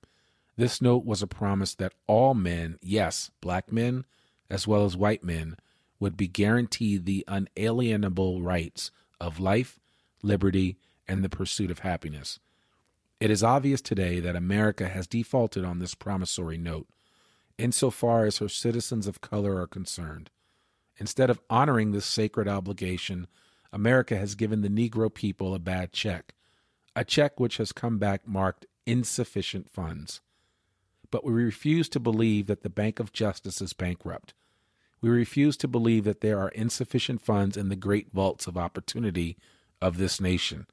This 0.57 0.81
note 0.81 1.05
was 1.05 1.21
a 1.21 1.27
promise 1.27 1.73
that 1.75 1.93
all 2.07 2.33
men, 2.33 2.77
yes, 2.81 3.31
black 3.41 3.71
men 3.71 4.05
as 4.49 4.67
well 4.67 4.83
as 4.83 4.97
white 4.97 5.23
men, 5.23 5.55
would 5.99 6.17
be 6.17 6.27
guaranteed 6.27 7.05
the 7.05 7.23
unalienable 7.27 8.41
rights 8.41 8.91
of 9.19 9.39
life, 9.39 9.79
liberty, 10.21 10.77
and 11.07 11.23
the 11.23 11.29
pursuit 11.29 11.71
of 11.71 11.79
happiness. 11.79 12.39
It 13.21 13.29
is 13.29 13.43
obvious 13.43 13.81
today 13.81 14.19
that 14.19 14.35
America 14.35 14.89
has 14.89 15.05
defaulted 15.05 15.63
on 15.63 15.77
this 15.77 15.93
promissory 15.93 16.57
note 16.57 16.87
insofar 17.55 18.25
as 18.25 18.39
her 18.39 18.49
citizens 18.49 19.05
of 19.05 19.21
color 19.21 19.61
are 19.61 19.67
concerned. 19.67 20.31
Instead 20.97 21.29
of 21.29 21.39
honoring 21.47 21.91
this 21.91 22.07
sacred 22.07 22.47
obligation, 22.47 23.27
America 23.71 24.17
has 24.17 24.33
given 24.33 24.61
the 24.61 24.69
Negro 24.69 25.13
people 25.13 25.53
a 25.53 25.59
bad 25.59 25.93
check, 25.93 26.33
a 26.95 27.05
check 27.05 27.39
which 27.39 27.57
has 27.57 27.71
come 27.71 27.99
back 27.99 28.27
marked 28.27 28.65
insufficient 28.87 29.69
funds. 29.69 30.19
But 31.11 31.23
we 31.23 31.31
refuse 31.31 31.89
to 31.89 31.99
believe 31.99 32.47
that 32.47 32.63
the 32.63 32.71
Bank 32.71 32.99
of 32.99 33.13
Justice 33.13 33.61
is 33.61 33.73
bankrupt. 33.73 34.33
We 34.99 35.11
refuse 35.11 35.57
to 35.57 35.67
believe 35.67 36.05
that 36.05 36.21
there 36.21 36.39
are 36.39 36.49
insufficient 36.49 37.21
funds 37.21 37.55
in 37.55 37.69
the 37.69 37.75
great 37.75 38.11
vaults 38.11 38.47
of 38.47 38.57
opportunity 38.57 39.37
of 39.79 39.97
this 39.97 40.19
nation. 40.19 40.65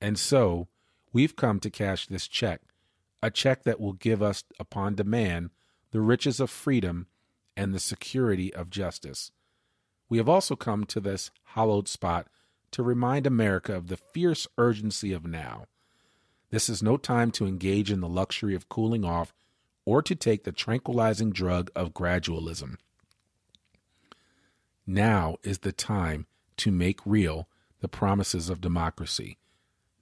And 0.00 0.18
so, 0.18 0.68
We've 1.14 1.36
come 1.36 1.60
to 1.60 1.70
cash 1.70 2.08
this 2.08 2.26
check, 2.26 2.60
a 3.22 3.30
check 3.30 3.62
that 3.62 3.80
will 3.80 3.92
give 3.92 4.20
us, 4.20 4.42
upon 4.58 4.96
demand, 4.96 5.50
the 5.92 6.00
riches 6.00 6.40
of 6.40 6.50
freedom 6.50 7.06
and 7.56 7.72
the 7.72 7.78
security 7.78 8.52
of 8.52 8.68
justice. 8.68 9.30
We 10.08 10.18
have 10.18 10.28
also 10.28 10.56
come 10.56 10.84
to 10.86 10.98
this 10.98 11.30
hallowed 11.44 11.86
spot 11.86 12.26
to 12.72 12.82
remind 12.82 13.28
America 13.28 13.76
of 13.76 13.86
the 13.86 13.96
fierce 13.96 14.48
urgency 14.58 15.12
of 15.12 15.24
now. 15.24 15.66
This 16.50 16.68
is 16.68 16.82
no 16.82 16.96
time 16.96 17.30
to 17.32 17.46
engage 17.46 17.92
in 17.92 18.00
the 18.00 18.08
luxury 18.08 18.56
of 18.56 18.68
cooling 18.68 19.04
off 19.04 19.32
or 19.84 20.02
to 20.02 20.16
take 20.16 20.42
the 20.42 20.50
tranquilizing 20.50 21.30
drug 21.30 21.70
of 21.76 21.94
gradualism. 21.94 22.74
Now 24.84 25.36
is 25.44 25.60
the 25.60 25.72
time 25.72 26.26
to 26.56 26.72
make 26.72 27.06
real 27.06 27.48
the 27.78 27.88
promises 27.88 28.50
of 28.50 28.60
democracy. 28.60 29.38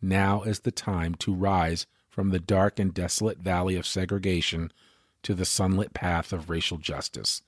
Now 0.03 0.43
is 0.43 0.61
the 0.61 0.73
time 0.73 1.15
to 1.17 1.33
rise 1.33 1.87
from 2.11 2.31
the 2.31 2.41
dark 2.41 2.81
and 2.81 2.93
desolate 2.93 3.39
valley 3.39 3.77
of 3.77 3.87
segregation 3.87 4.73
to 5.23 5.33
the 5.35 5.45
sunlit 5.45 5.95
path 5.95 6.33
of 6.33 6.51
racial 6.51 6.77
justice. 6.77 7.43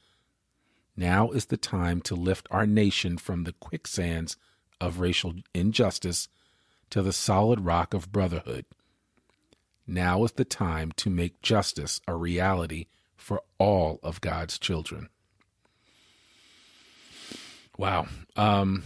Now 0.96 1.30
is 1.30 1.46
the 1.46 1.56
time 1.56 2.00
to 2.02 2.14
lift 2.14 2.46
our 2.52 2.66
nation 2.66 3.18
from 3.18 3.42
the 3.42 3.52
quicksands 3.52 4.36
of 4.80 5.00
racial 5.00 5.34
injustice 5.52 6.28
to 6.90 7.02
the 7.02 7.12
solid 7.12 7.62
rock 7.62 7.92
of 7.92 8.12
brotherhood. 8.12 8.64
Now 9.86 10.24
is 10.24 10.32
the 10.32 10.44
time 10.44 10.92
to 10.92 11.10
make 11.10 11.42
justice 11.42 12.00
a 12.06 12.14
reality 12.14 12.86
for 13.16 13.42
all 13.58 13.98
of 14.02 14.20
God's 14.20 14.58
children. 14.58 15.08
Wow. 17.76 18.06
Um, 18.36 18.84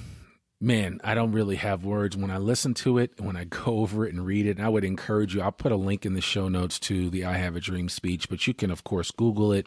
man, 0.61 1.01
I 1.05 1.15
don't 1.15 1.33
really 1.33 1.57
have 1.57 1.85
words 1.85 2.17
when 2.17 2.31
I 2.31 2.39
listen 2.39 2.75
to 2.75 2.99
it, 2.99 3.21
when 3.21 3.37
I 3.37 3.45
go 3.45 3.65
over 3.67 4.07
it 4.07 4.13
and 4.13 4.25
read 4.25 4.47
it. 4.47 4.57
and 4.57 4.67
I 4.67 4.69
would 4.69 4.85
encourage 4.85 5.35
you, 5.35 5.43
I'll 5.43 5.53
put 5.53 5.73
a 5.73 5.77
link 5.77 6.05
in 6.05 6.15
the 6.15 6.21
show 6.21 6.49
notes 6.49 6.79
to 6.81 7.11
the 7.11 7.25
I 7.25 7.35
Have 7.35 7.57
a 7.57 7.61
Dream 7.61 7.89
speech, 7.89 8.29
but 8.29 8.47
you 8.47 8.55
can, 8.55 8.71
of 8.71 8.85
course, 8.85 9.11
Google 9.11 9.53
it. 9.53 9.67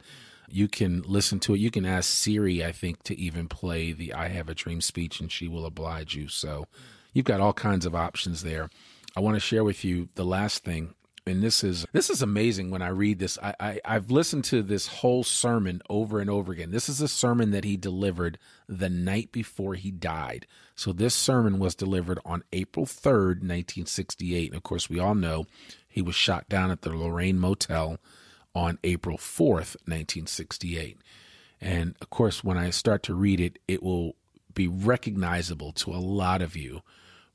You 0.50 0.68
can 0.68 1.02
listen 1.04 1.40
to 1.42 1.54
it. 1.54 1.60
You 1.60 1.72
can 1.72 1.86
ask 1.86 2.10
Siri, 2.10 2.64
I 2.64 2.74
think, 2.74 3.04
to 3.04 3.18
even 3.18 3.48
play 3.48 3.94
the 3.94 4.14
I 4.14 4.28
Have 4.28 4.50
a 4.50 4.56
Dream 4.56 4.82
speech, 4.82 5.22
and 5.22 5.32
she 5.32 5.48
will 5.48 5.66
oblige 5.66 6.16
you. 6.16 6.28
So 6.28 6.68
you've 7.14 7.26
got 7.26 7.40
all 7.40 7.54
kinds 7.54 7.86
of 7.86 7.96
options 7.96 8.44
there. 8.44 8.70
I 9.16 9.22
want 9.22 9.36
to 9.36 9.40
share 9.40 9.64
with 9.64 9.86
you 9.86 10.10
the 10.16 10.26
last 10.26 10.64
thing 10.64 10.94
and 11.28 11.44
this 11.44 11.64
is 11.64 11.86
this 11.92 12.10
is 12.10 12.22
amazing 12.22 12.72
when 12.72 12.82
I 12.82 12.88
read 12.88 13.20
this. 13.20 13.38
I, 13.42 13.54
I 13.60 13.82
I've 13.86 14.10
listened 14.10 14.44
to 14.46 14.64
this 14.64 14.88
whole 14.88 15.24
sermon 15.24 15.82
over 15.90 16.20
and 16.20 16.30
over 16.30 16.52
again. 16.52 16.72
This 16.72 16.90
is 16.90 17.00
a 17.00 17.08
sermon 17.08 17.52
that 17.52 17.64
he 17.64 17.78
delivered 17.78 18.40
the 18.68 18.90
night 18.90 19.32
before 19.32 19.76
he 19.76 19.92
died. 19.92 20.48
So 20.76 20.92
this 20.92 21.14
sermon 21.14 21.60
was 21.60 21.76
delivered 21.76 22.20
on 22.26 22.44
April 22.52 22.86
3rd, 22.86 23.42
1968. 23.42 24.50
And 24.50 24.58
of 24.58 24.64
course, 24.64 24.90
we 24.90 25.00
all 25.00 25.14
know 25.16 25.46
he 25.88 26.02
was 26.02 26.16
shot 26.16 26.50
down 26.50 26.72
at 26.72 26.82
the 26.82 26.90
Lorraine 26.96 27.40
Motel 27.40 28.00
on 28.56 28.80
April 28.84 29.18
4th, 29.18 29.76
1968. 29.86 30.98
And 31.62 31.96
of 32.02 32.10
course, 32.10 32.44
when 32.44 32.58
I 32.58 32.72
start 32.72 33.04
to 33.04 33.14
read 33.14 33.40
it, 33.40 33.60
it 33.68 33.84
will 33.84 34.16
be 34.54 34.68
recognizable 34.68 35.72
to 35.72 35.92
a 35.92 36.02
lot 36.02 36.42
of 36.42 36.58
you 36.58 36.82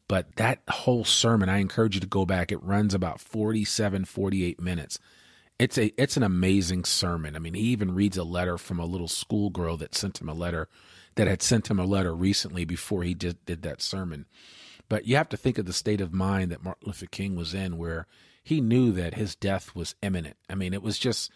But 0.09 0.37
that 0.37 0.61
whole 0.69 1.05
sermon, 1.05 1.49
I 1.49 1.59
encourage 1.59 1.95
you 1.95 2.01
to 2.01 2.07
go 2.07 2.25
back. 2.25 2.53
It 2.53 2.63
runs 2.63 2.95
about 2.95 3.21
47, 3.21 4.05
48 4.05 4.61
minutes. 4.61 4.99
It's 5.59 5.79
a 5.79 5.87
it's 6.01 6.17
an 6.17 6.23
amazing 6.23 6.85
sermon. 6.85 7.35
I 7.35 7.39
mean, 7.39 7.55
he 7.55 7.63
even 7.63 7.95
reads 7.95 8.17
a 8.17 8.25
letter 8.25 8.59
from 8.59 8.79
a 8.79 8.85
little 8.85 9.09
schoolgirl 9.09 9.79
that 9.79 9.95
sent 9.95 10.21
him 10.21 10.29
a 10.29 10.35
letter 10.35 10.69
that 11.17 11.27
had 11.27 11.43
sent 11.43 11.69
him 11.69 11.79
a 11.79 11.85
letter 11.85 12.15
recently 12.15 12.65
before 12.65 13.03
he 13.03 13.15
did, 13.15 13.45
did 13.45 13.63
that 13.63 13.83
sermon. 13.83 14.27
But 14.89 15.07
you 15.07 15.17
have 15.17 15.29
to 15.31 15.37
think 15.37 15.59
of 15.59 15.67
the 15.67 15.73
state 15.73 16.01
of 16.01 16.13
mind 16.13 16.53
that 16.53 16.63
Martin 16.63 16.87
Luther 16.87 17.07
King 17.07 17.35
was 17.35 17.53
in 17.53 17.77
where 17.77 18.07
he 18.43 18.61
knew 18.61 18.93
that 18.93 19.15
his 19.15 19.35
death 19.35 19.75
was 19.75 19.97
imminent. 20.03 20.37
I 20.49 20.55
mean, 20.55 20.73
it 20.73 20.83
was 20.83 20.99
just 20.99 21.33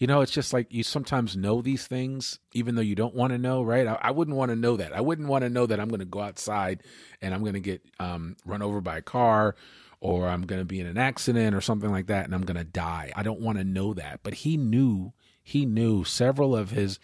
you 0.00 0.06
know, 0.06 0.22
it's 0.22 0.32
just 0.32 0.54
like 0.54 0.72
you 0.72 0.82
sometimes 0.82 1.36
know 1.36 1.60
these 1.60 1.86
things, 1.86 2.38
even 2.54 2.74
though 2.74 2.80
you 2.80 2.94
don't 2.94 3.14
want 3.14 3.32
to 3.34 3.38
know, 3.38 3.62
right? 3.62 3.86
I, 3.86 3.98
I 4.00 4.10
wouldn't 4.12 4.36
want 4.36 4.48
to 4.48 4.56
know 4.56 4.78
that. 4.78 4.94
I 4.94 5.02
wouldn't 5.02 5.28
want 5.28 5.44
to 5.44 5.50
know 5.50 5.66
that 5.66 5.78
I'm 5.78 5.88
going 5.88 6.00
to 6.00 6.06
go 6.06 6.20
outside 6.20 6.82
and 7.20 7.34
I'm 7.34 7.42
going 7.42 7.52
to 7.52 7.60
get 7.60 7.82
um, 8.00 8.38
run 8.46 8.62
over 8.62 8.80
by 8.80 8.96
a 8.96 9.02
car 9.02 9.54
or 10.00 10.26
I'm 10.26 10.46
going 10.46 10.62
to 10.62 10.64
be 10.64 10.80
in 10.80 10.86
an 10.86 10.96
accident 10.96 11.54
or 11.54 11.60
something 11.60 11.90
like 11.90 12.06
that 12.06 12.24
and 12.24 12.34
I'm 12.34 12.46
going 12.46 12.56
to 12.56 12.64
die. 12.64 13.12
I 13.14 13.22
don't 13.22 13.42
want 13.42 13.58
to 13.58 13.64
know 13.64 13.92
that. 13.92 14.20
But 14.22 14.32
he 14.32 14.56
knew, 14.56 15.12
he 15.42 15.66
knew 15.66 16.02
several 16.04 16.56
of 16.56 16.70
his, 16.70 16.98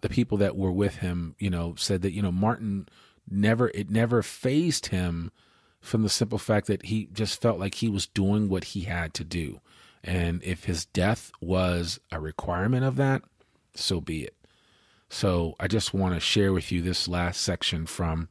the 0.00 0.08
people 0.08 0.36
that 0.38 0.56
were 0.56 0.72
with 0.72 0.96
him, 0.96 1.36
you 1.38 1.50
know, 1.50 1.76
said 1.78 2.02
that, 2.02 2.12
you 2.12 2.20
know, 2.20 2.32
Martin 2.32 2.88
never, 3.30 3.68
it 3.68 3.90
never 3.90 4.24
fazed 4.24 4.86
him 4.86 5.30
from 5.80 6.02
the 6.02 6.08
simple 6.08 6.38
fact 6.38 6.66
that 6.66 6.86
he 6.86 7.08
just 7.12 7.40
felt 7.40 7.60
like 7.60 7.76
he 7.76 7.88
was 7.88 8.08
doing 8.08 8.48
what 8.48 8.64
he 8.64 8.80
had 8.80 9.14
to 9.14 9.22
do. 9.22 9.60
And 10.02 10.42
if 10.42 10.64
his 10.64 10.86
death 10.86 11.30
was 11.40 12.00
a 12.10 12.20
requirement 12.20 12.84
of 12.84 12.96
that, 12.96 13.22
so 13.74 14.00
be 14.00 14.22
it. 14.24 14.34
So 15.08 15.56
I 15.58 15.66
just 15.66 15.92
want 15.92 16.14
to 16.14 16.20
share 16.20 16.52
with 16.52 16.70
you 16.72 16.80
this 16.82 17.08
last 17.08 17.40
section 17.40 17.84
from 17.84 18.28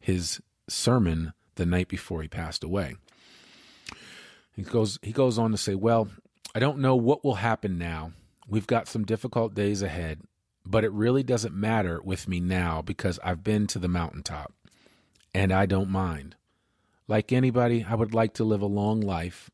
his 0.00 0.40
sermon 0.68 1.32
the 1.54 1.64
night 1.64 1.88
before 1.88 2.22
he 2.22 2.28
passed 2.28 2.64
away. 2.64 2.96
He 4.54 4.62
goes 4.62 4.98
he 5.02 5.12
goes 5.12 5.38
on 5.38 5.52
to 5.52 5.56
say, 5.56 5.74
"Well, 5.74 6.08
I 6.54 6.58
don't 6.58 6.78
know 6.78 6.96
what 6.96 7.24
will 7.24 7.36
happen 7.36 7.78
now. 7.78 8.12
We've 8.48 8.66
got 8.66 8.88
some 8.88 9.04
difficult 9.04 9.54
days 9.54 9.80
ahead, 9.80 10.20
but 10.66 10.84
it 10.84 10.92
really 10.92 11.22
doesn't 11.22 11.54
matter 11.54 12.00
with 12.02 12.28
me 12.28 12.40
now 12.40 12.82
because 12.82 13.18
I've 13.24 13.42
been 13.44 13.66
to 13.68 13.78
the 13.78 13.88
mountaintop 13.88 14.52
and 15.34 15.52
I 15.52 15.66
don't 15.66 15.88
mind. 15.88 16.36
Like 17.08 17.32
anybody, 17.32 17.86
I 17.88 17.94
would 17.94 18.12
like 18.12 18.34
to 18.34 18.44
live 18.44 18.60
a 18.60 18.66
long 18.66 19.00
life 19.00 19.50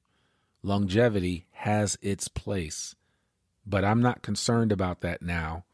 Longevity 0.62 1.46
has 1.52 1.96
its 2.02 2.28
place, 2.28 2.94
but 3.66 3.84
I'm 3.84 4.02
not 4.02 4.22
concerned 4.22 4.72
about 4.72 5.00
that 5.02 5.22
now. 5.22 5.64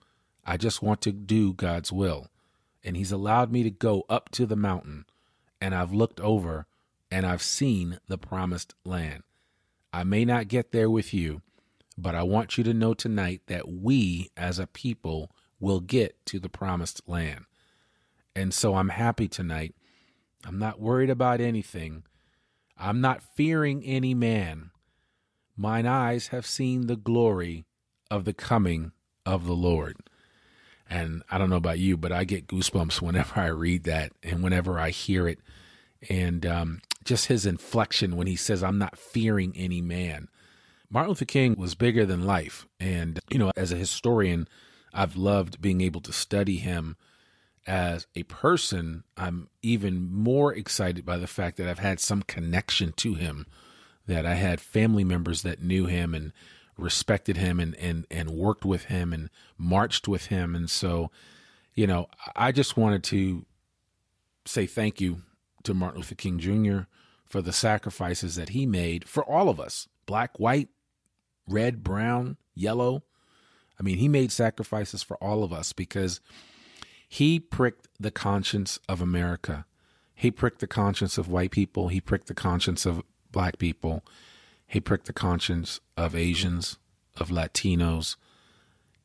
I 0.45 0.57
just 0.57 0.83
want 0.83 1.01
to 1.03 1.13
do 1.13 1.53
God's 1.55 1.91
will. 1.93 2.29
And 2.83 2.97
He's 2.97 3.13
allowed 3.13 3.51
me 3.51 3.63
to 3.63 3.71
go 3.71 4.05
up 4.11 4.31
to 4.33 4.45
the 4.45 4.57
mountain, 4.57 5.07
and 5.61 5.75
I've 5.75 5.93
looked 5.93 6.21
over 6.21 6.67
and 7.11 7.25
I've 7.25 7.43
seen 7.43 7.99
the 8.09 8.19
promised 8.19 8.75
land. 8.85 9.23
I 9.93 10.05
may 10.05 10.25
not 10.25 10.49
get 10.49 10.73
there 10.73 10.91
with 10.91 11.15
you, 11.15 11.43
but 11.97 12.15
I 12.15 12.25
want 12.25 12.59
you 12.59 12.65
to 12.65 12.75
know 12.75 12.93
tonight 12.93 13.43
that 13.47 13.69
we 13.69 14.31
as 14.37 14.59
a 14.59 14.67
people 14.67 15.31
will 15.61 15.81
get 15.81 16.27
to 16.27 16.41
the 16.41 16.49
promised 16.49 17.03
land. 17.07 17.45
And 18.35 18.53
so 18.53 18.75
I'm 18.75 18.89
happy 18.89 19.29
tonight. 19.29 19.75
I'm 20.45 20.59
not 20.59 20.81
worried 20.81 21.11
about 21.11 21.41
anything. 21.41 22.03
I'm 22.77 23.01
not 23.01 23.23
fearing 23.23 23.83
any 23.85 24.13
man. 24.13 24.73
Mine 25.57 25.87
eyes 25.87 26.29
have 26.29 26.47
seen 26.47 26.87
the 26.87 26.97
glory 26.97 27.65
of 28.11 28.25
the 28.25 28.35
coming 28.35 28.93
of 29.25 29.47
the 29.47 29.55
Lord. 29.55 29.97
And 30.89 31.23
I 31.31 31.39
don't 31.39 31.51
know 31.51 31.57
about 31.57 31.79
you, 31.79 31.97
but 31.97 32.13
I 32.13 32.25
get 32.25 32.47
goosebumps 32.47 33.01
whenever 33.01 33.41
I 33.41 33.47
read 33.47 33.85
that 33.85 34.13
and 34.23 34.43
whenever 34.43 34.79
I 34.79 34.91
hear 34.91 35.27
it. 35.29 35.39
And 36.09 36.45
um, 36.45 36.83
just 37.05 37.27
his 37.27 37.47
inflection 37.47 38.17
when 38.17 38.27
he 38.27 38.37
says, 38.37 38.63
I'm 38.63 38.79
not 38.79 38.99
fearing 38.99 39.53
any 39.57 39.81
man. 39.81 40.29
Martin 40.91 41.11
Luther 41.11 41.25
King 41.25 41.55
was 41.57 41.75
bigger 41.75 42.05
than 42.05 42.27
life. 42.27 42.67
And, 42.79 43.21
you 43.31 43.39
know, 43.39 43.51
as 43.57 43.73
a 43.73 43.77
historian, 43.77 44.47
I've 44.93 45.17
loved 45.17 45.61
being 45.61 45.81
able 45.81 46.01
to 46.03 46.13
study 46.13 46.57
him 46.57 46.97
as 47.67 48.07
a 48.15 48.25
person. 48.25 49.05
I'm 49.17 49.49
even 49.63 50.13
more 50.13 50.53
excited 50.53 51.07
by 51.07 51.17
the 51.17 51.27
fact 51.27 51.57
that 51.57 51.69
I've 51.69 51.79
had 51.79 51.99
some 51.99 52.23
connection 52.23 52.93
to 52.99 53.15
him 53.15 53.47
that 54.07 54.27
I 54.27 54.35
had 54.35 54.61
family 54.61 55.05
members 55.05 55.43
that 55.43 55.63
knew 55.63 55.87
him 55.87 56.15
and 56.15 56.33
respected 56.77 57.37
him 57.37 57.61
and, 57.61 57.75
and, 57.77 58.07
and 58.11 58.31
worked 58.31 58.65
with 58.65 58.87
him 58.87 59.13
and 59.13 59.31
marched 59.57 60.09
with 60.09 60.27
him. 60.27 60.55
And 60.55 60.69
so, 60.69 61.11
you 61.75 61.87
know, 61.87 62.09
I 62.35 62.53
just 62.53 62.77
wanted 62.77 63.03
to 63.05 63.47
say 64.45 64.67
thank 64.67 65.01
you 65.01 65.23
to 65.63 65.75
Martin 65.75 66.01
Luther 66.01 66.15
King 66.15 66.39
Jr. 66.39 66.87
for 67.25 67.41
the 67.41 67.53
sacrifices 67.53 68.37
that 68.37 68.51
he 68.51 68.67
made 68.67 69.09
for 69.09 69.25
all 69.25 69.49
of 69.49 69.59
us 69.59 69.89
black, 70.07 70.39
white, 70.39 70.69
red, 71.49 71.83
brown, 71.83 72.37
yellow. 72.55 73.03
I 73.79 73.83
mean, 73.83 73.99
he 73.99 74.09
made 74.09 74.31
sacrifices 74.31 75.03
for 75.03 75.17
all 75.17 75.43
of 75.43 75.53
us 75.53 75.73
because 75.73 76.21
he 77.09 77.41
pricked 77.41 77.89
the 77.99 78.11
conscience 78.11 78.79
of 78.89 79.01
America. 79.01 79.65
He 80.15 80.31
pricked 80.31 80.61
the 80.61 80.67
conscience 80.67 81.19
of 81.19 81.29
white 81.29 81.51
people. 81.51 81.89
He 81.89 82.01
pricked 82.01 82.29
the 82.29 82.35
conscience 82.35 82.87
of 82.87 83.03
black 83.35 83.59
people. 83.59 84.03
He 84.67 84.81
pricked 84.81 85.07
the 85.07 85.13
conscience 85.13 85.81
of 85.97 86.15
Asians, 86.15 86.79
of 87.19 87.29
Latinos. 87.29 88.17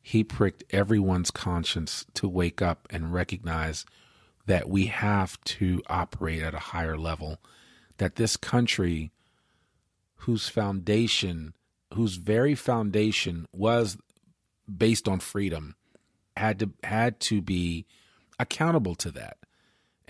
He 0.00 0.24
pricked 0.24 0.64
everyone's 0.70 1.30
conscience 1.30 2.06
to 2.14 2.26
wake 2.26 2.62
up 2.62 2.88
and 2.90 3.12
recognize 3.12 3.84
that 4.46 4.70
we 4.70 4.86
have 4.86 5.38
to 5.44 5.82
operate 5.88 6.42
at 6.42 6.54
a 6.54 6.58
higher 6.70 6.96
level, 6.96 7.38
that 7.98 8.16
this 8.16 8.36
country, 8.36 9.10
whose 10.20 10.48
foundation, 10.48 11.52
whose 11.94 12.16
very 12.16 12.54
foundation 12.54 13.46
was 13.52 13.98
based 14.74 15.08
on 15.08 15.20
freedom, 15.20 15.74
had 16.36 16.58
to 16.60 16.70
had 16.84 17.20
to 17.20 17.42
be 17.42 17.84
accountable 18.38 18.94
to 18.94 19.10
that. 19.10 19.36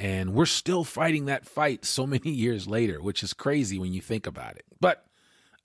And 0.01 0.33
we're 0.33 0.47
still 0.47 0.83
fighting 0.83 1.27
that 1.27 1.47
fight 1.47 1.85
so 1.85 2.07
many 2.07 2.31
years 2.31 2.67
later, 2.67 3.03
which 3.03 3.23
is 3.23 3.35
crazy 3.35 3.79
when 3.79 3.93
you 3.93 4.01
think 4.01 4.27
about 4.27 4.57
it. 4.57 4.65
But 4.81 5.05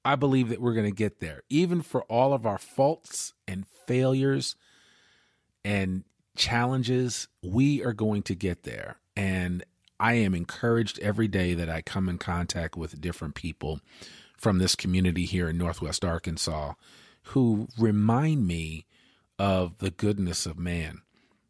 I 0.03 0.15
believe 0.15 0.49
that 0.49 0.61
we're 0.61 0.73
going 0.73 0.89
to 0.89 0.95
get 0.95 1.21
there. 1.21 1.41
Even 1.49 1.81
for 1.81 2.03
all 2.03 2.33
of 2.33 2.45
our 2.45 2.57
faults 2.57 3.33
and 3.47 3.65
failures 3.87 4.55
and 5.63 6.03
challenges, 6.35 7.29
we 7.41 7.83
are 7.83 7.93
going 7.93 8.23
to 8.23 8.35
get 8.35 8.63
there. 8.63 8.97
And 9.15 9.63
I 9.99 10.15
am 10.15 10.35
encouraged 10.35 10.99
every 10.99 11.29
day 11.29 11.53
that 11.53 11.69
I 11.69 11.81
come 11.81 12.09
in 12.09 12.17
contact 12.17 12.75
with 12.75 12.99
different 12.99 13.35
people 13.35 13.79
from 14.37 14.57
this 14.57 14.75
community 14.75 15.23
here 15.23 15.47
in 15.47 15.57
Northwest 15.57 16.03
Arkansas 16.03 16.73
who 17.29 17.69
remind 17.79 18.45
me 18.45 18.85
of 19.39 19.77
the 19.77 19.91
goodness 19.91 20.45
of 20.45 20.59
man. 20.59 21.01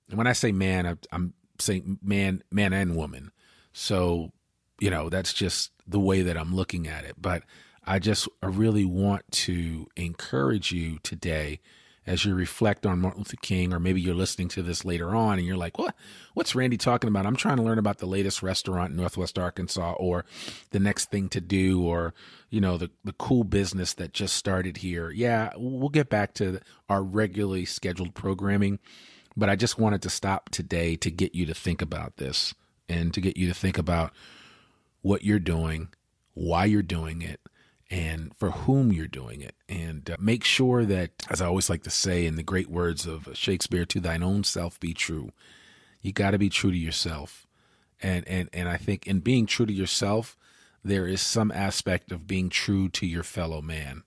And 0.08 0.19
when 0.19 0.28
I 0.28 0.34
say 0.34 0.52
man, 0.52 1.00
I'm 1.12 1.34
saying 1.60 2.00
man, 2.02 2.44
man 2.52 2.74
and 2.74 2.96
woman. 2.96 3.32
So, 3.74 4.32
you 4.80 4.89
know, 4.89 5.10
that's 5.10 5.34
just 5.34 5.72
the 5.88 6.00
way 6.00 6.22
that 6.22 6.38
I'm 6.38 6.56
looking 6.56 6.88
at 6.88 7.06
it. 7.06 7.15
But 7.18 7.44
I 7.86 8.00
just 8.00 8.28
I 8.41 8.48
really 8.48 8.86
want 8.86 9.30
to 9.32 9.88
encourage 9.96 10.72
you 10.72 11.00
today 11.04 11.60
as 12.08 12.24
you 12.24 12.36
reflect 12.36 12.86
on 12.86 13.00
Martin 13.00 13.22
Luther 13.22 13.38
King, 13.41 13.74
or 13.74 13.80
maybe 13.80 14.00
you're 14.00 14.13
listening 14.13 14.48
to 14.50 14.62
this 14.62 14.86
later 14.86 15.15
on 15.15 15.39
and 15.39 15.48
you're 15.48 15.58
like, 15.58 15.80
what? 15.80 15.96
What's 16.36 16.54
Randy 16.54 16.78
talking 16.78 17.08
about? 17.08 17.26
I'm 17.26 17.36
trying 17.36 17.58
to 17.58 17.63
learn 17.63 17.80
about 17.80 17.98
the 17.98 18.06
latest 18.06 18.44
restaurant 18.44 18.91
in 18.91 18.98
Northwest 18.98 19.39
Arkansas 19.39 19.94
or 19.94 20.24
the 20.70 20.80
next 20.80 21.10
thing 21.10 21.30
to 21.30 21.41
do 21.41 21.84
or, 21.84 22.13
you 22.50 22.62
know, 22.62 22.78
the, 22.78 22.91
the 23.04 23.13
cool 23.13 23.44
business 23.44 23.94
that 23.96 24.13
just 24.13 24.36
started 24.36 24.78
here. 24.78 25.10
Yeah, 25.10 25.52
we'll 25.58 25.89
get 25.89 26.10
back 26.10 26.36
to 26.36 26.60
our 26.89 27.02
regularly 27.02 27.65
scheduled 27.65 28.13
programming. 28.13 28.80
But 29.38 29.50
I 29.50 29.56
just 29.56 29.78
wanted 29.78 30.02
to 30.04 30.10
stop 30.10 30.50
today 30.50 30.95
to 30.98 31.12
get 31.12 31.36
you 31.36 31.45
to 31.45 31.54
think 31.54 31.82
about 31.82 32.17
this 32.17 32.54
and 32.88 33.13
to 33.13 33.21
get 33.21 33.38
you 33.38 33.48
to 33.48 33.54
think 33.54 33.78
about 33.78 34.13
what 35.02 35.24
you're 35.24 35.39
doing, 35.39 35.89
why 36.34 36.65
you're 36.65 36.82
doing 36.82 37.21
it, 37.21 37.41
and 37.89 38.36
for 38.36 38.52
whom 38.52 38.91
you're 38.91 39.08
doing 39.08 39.41
it. 39.41 39.56
And 39.69 40.10
uh, 40.10 40.15
make 40.19 40.43
sure 40.43 40.86
that, 40.86 41.12
as 41.30 41.41
I 41.41 41.45
always 41.45 41.69
like 41.69 41.84
to 41.84 41.89
say 41.89 42.26
in 42.26 42.36
the 42.36 42.43
great 42.43 42.69
words 42.69 43.06
of 43.06 43.30
Shakespeare, 43.34 43.86
to 43.86 44.00
thine 44.00 44.24
own 44.24 44.43
self 44.43 44.80
be 44.80 44.93
true. 44.93 45.32
You 46.02 46.12
got 46.12 46.32
to 46.32 46.38
be 46.38 46.50
true 46.50 46.71
to 46.71 46.78
yourself. 46.78 47.45
And, 48.02 48.28
and, 48.28 48.50
and 48.54 48.69
I 48.69 48.78
think 48.78 49.08
in 49.08 49.19
being 49.19 49.45
true 49.45 49.65
to 49.65 49.74
yourself, 49.74 50.38
there 50.84 51.08
is 51.08 51.21
some 51.21 51.52
aspect 51.52 52.12
of 52.12 52.28
being 52.28 52.50
true 52.50 52.89
to 52.89 53.08
your 53.08 53.24
fellow 53.24 53.62
man, 53.62 54.04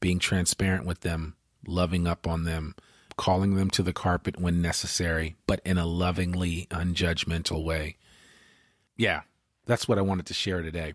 being 0.00 0.18
transparent 0.18 0.84
with 0.84 1.00
them, 1.00 1.34
loving 1.66 2.06
up 2.06 2.26
on 2.26 2.44
them, 2.44 2.74
calling 3.18 3.56
them 3.56 3.68
to 3.68 3.82
the 3.82 3.92
carpet 3.92 4.40
when 4.40 4.62
necessary, 4.62 5.36
but 5.46 5.60
in 5.64 5.76
a 5.76 5.84
lovingly, 5.84 6.66
unjudgmental 6.70 7.62
way. 7.62 7.96
Yeah, 8.96 9.22
that's 9.66 9.86
what 9.86 9.98
I 9.98 10.02
wanted 10.02 10.24
to 10.26 10.34
share 10.34 10.62
today. 10.62 10.94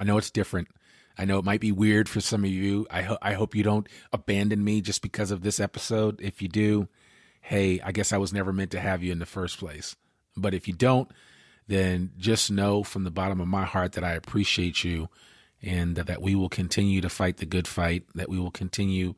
I 0.00 0.04
know 0.04 0.18
it's 0.18 0.30
different. 0.30 0.68
I 1.16 1.26
know 1.26 1.38
it 1.38 1.44
might 1.44 1.60
be 1.60 1.70
weird 1.70 2.08
for 2.08 2.20
some 2.20 2.42
of 2.42 2.50
you. 2.50 2.86
I, 2.90 3.02
ho- 3.02 3.18
I 3.22 3.34
hope 3.34 3.54
you 3.54 3.62
don't 3.62 3.86
abandon 4.12 4.64
me 4.64 4.80
just 4.80 5.02
because 5.02 5.30
of 5.30 5.42
this 5.42 5.60
episode. 5.60 6.20
If 6.20 6.42
you 6.42 6.48
do, 6.48 6.88
hey, 7.42 7.80
I 7.80 7.92
guess 7.92 8.12
I 8.12 8.16
was 8.16 8.32
never 8.32 8.52
meant 8.52 8.70
to 8.72 8.80
have 8.80 9.02
you 9.02 9.12
in 9.12 9.18
the 9.18 9.26
first 9.26 9.58
place. 9.58 9.94
But 10.36 10.54
if 10.54 10.66
you 10.66 10.74
don't, 10.74 11.10
then 11.68 12.12
just 12.16 12.50
know 12.50 12.82
from 12.82 13.04
the 13.04 13.10
bottom 13.10 13.40
of 13.40 13.48
my 13.48 13.64
heart 13.64 13.92
that 13.92 14.04
I 14.04 14.12
appreciate 14.12 14.84
you 14.84 15.10
and 15.62 15.96
that 15.96 16.22
we 16.22 16.34
will 16.34 16.48
continue 16.48 17.02
to 17.02 17.10
fight 17.10 17.36
the 17.36 17.46
good 17.46 17.68
fight, 17.68 18.04
that 18.14 18.30
we 18.30 18.38
will 18.38 18.50
continue 18.50 19.14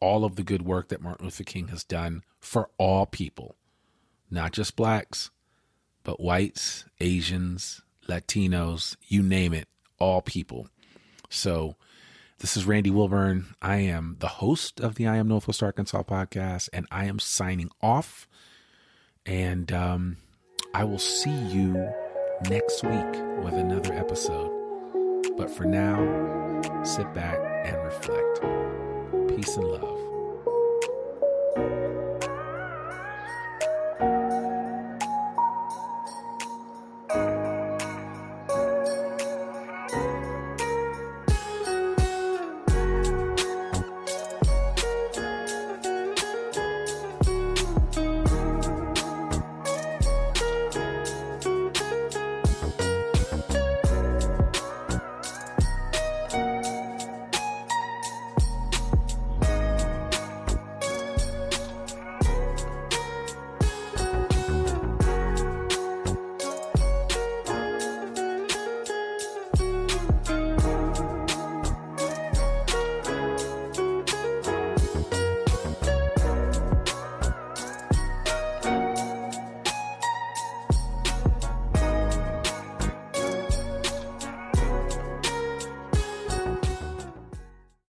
all 0.00 0.24
of 0.24 0.36
the 0.36 0.42
good 0.42 0.62
work 0.62 0.88
that 0.88 1.02
Martin 1.02 1.26
Luther 1.26 1.44
King 1.44 1.68
has 1.68 1.84
done 1.84 2.22
for 2.38 2.70
all 2.78 3.06
people, 3.06 3.54
not 4.30 4.52
just 4.52 4.76
blacks, 4.76 5.30
but 6.02 6.20
whites, 6.20 6.84
Asians, 7.00 7.82
Latinos, 8.08 8.96
you 9.06 9.22
name 9.22 9.52
it, 9.52 9.68
all 9.98 10.22
people. 10.22 10.68
So, 11.28 11.76
this 12.38 12.56
is 12.56 12.64
Randy 12.64 12.90
Wilburn. 12.90 13.54
I 13.60 13.76
am 13.76 14.16
the 14.18 14.26
host 14.26 14.80
of 14.80 14.94
the 14.94 15.06
I 15.06 15.16
Am 15.16 15.28
Northwest 15.28 15.62
Arkansas 15.62 16.02
podcast, 16.04 16.70
and 16.72 16.86
I 16.90 17.04
am 17.04 17.18
signing 17.18 17.70
off. 17.82 18.26
And 19.26 19.70
um, 19.70 20.16
I 20.72 20.84
will 20.84 20.98
see 20.98 21.30
you 21.30 21.92
next 22.48 22.82
week 22.82 23.44
with 23.44 23.54
another 23.54 23.92
episode. 23.92 24.50
But 25.36 25.50
for 25.50 25.64
now, 25.64 25.98
sit 26.82 27.12
back 27.12 27.38
and 27.66 27.76
reflect. 27.84 28.89
Peace 29.36 29.56
and 29.56 29.68
love. 29.68 29.99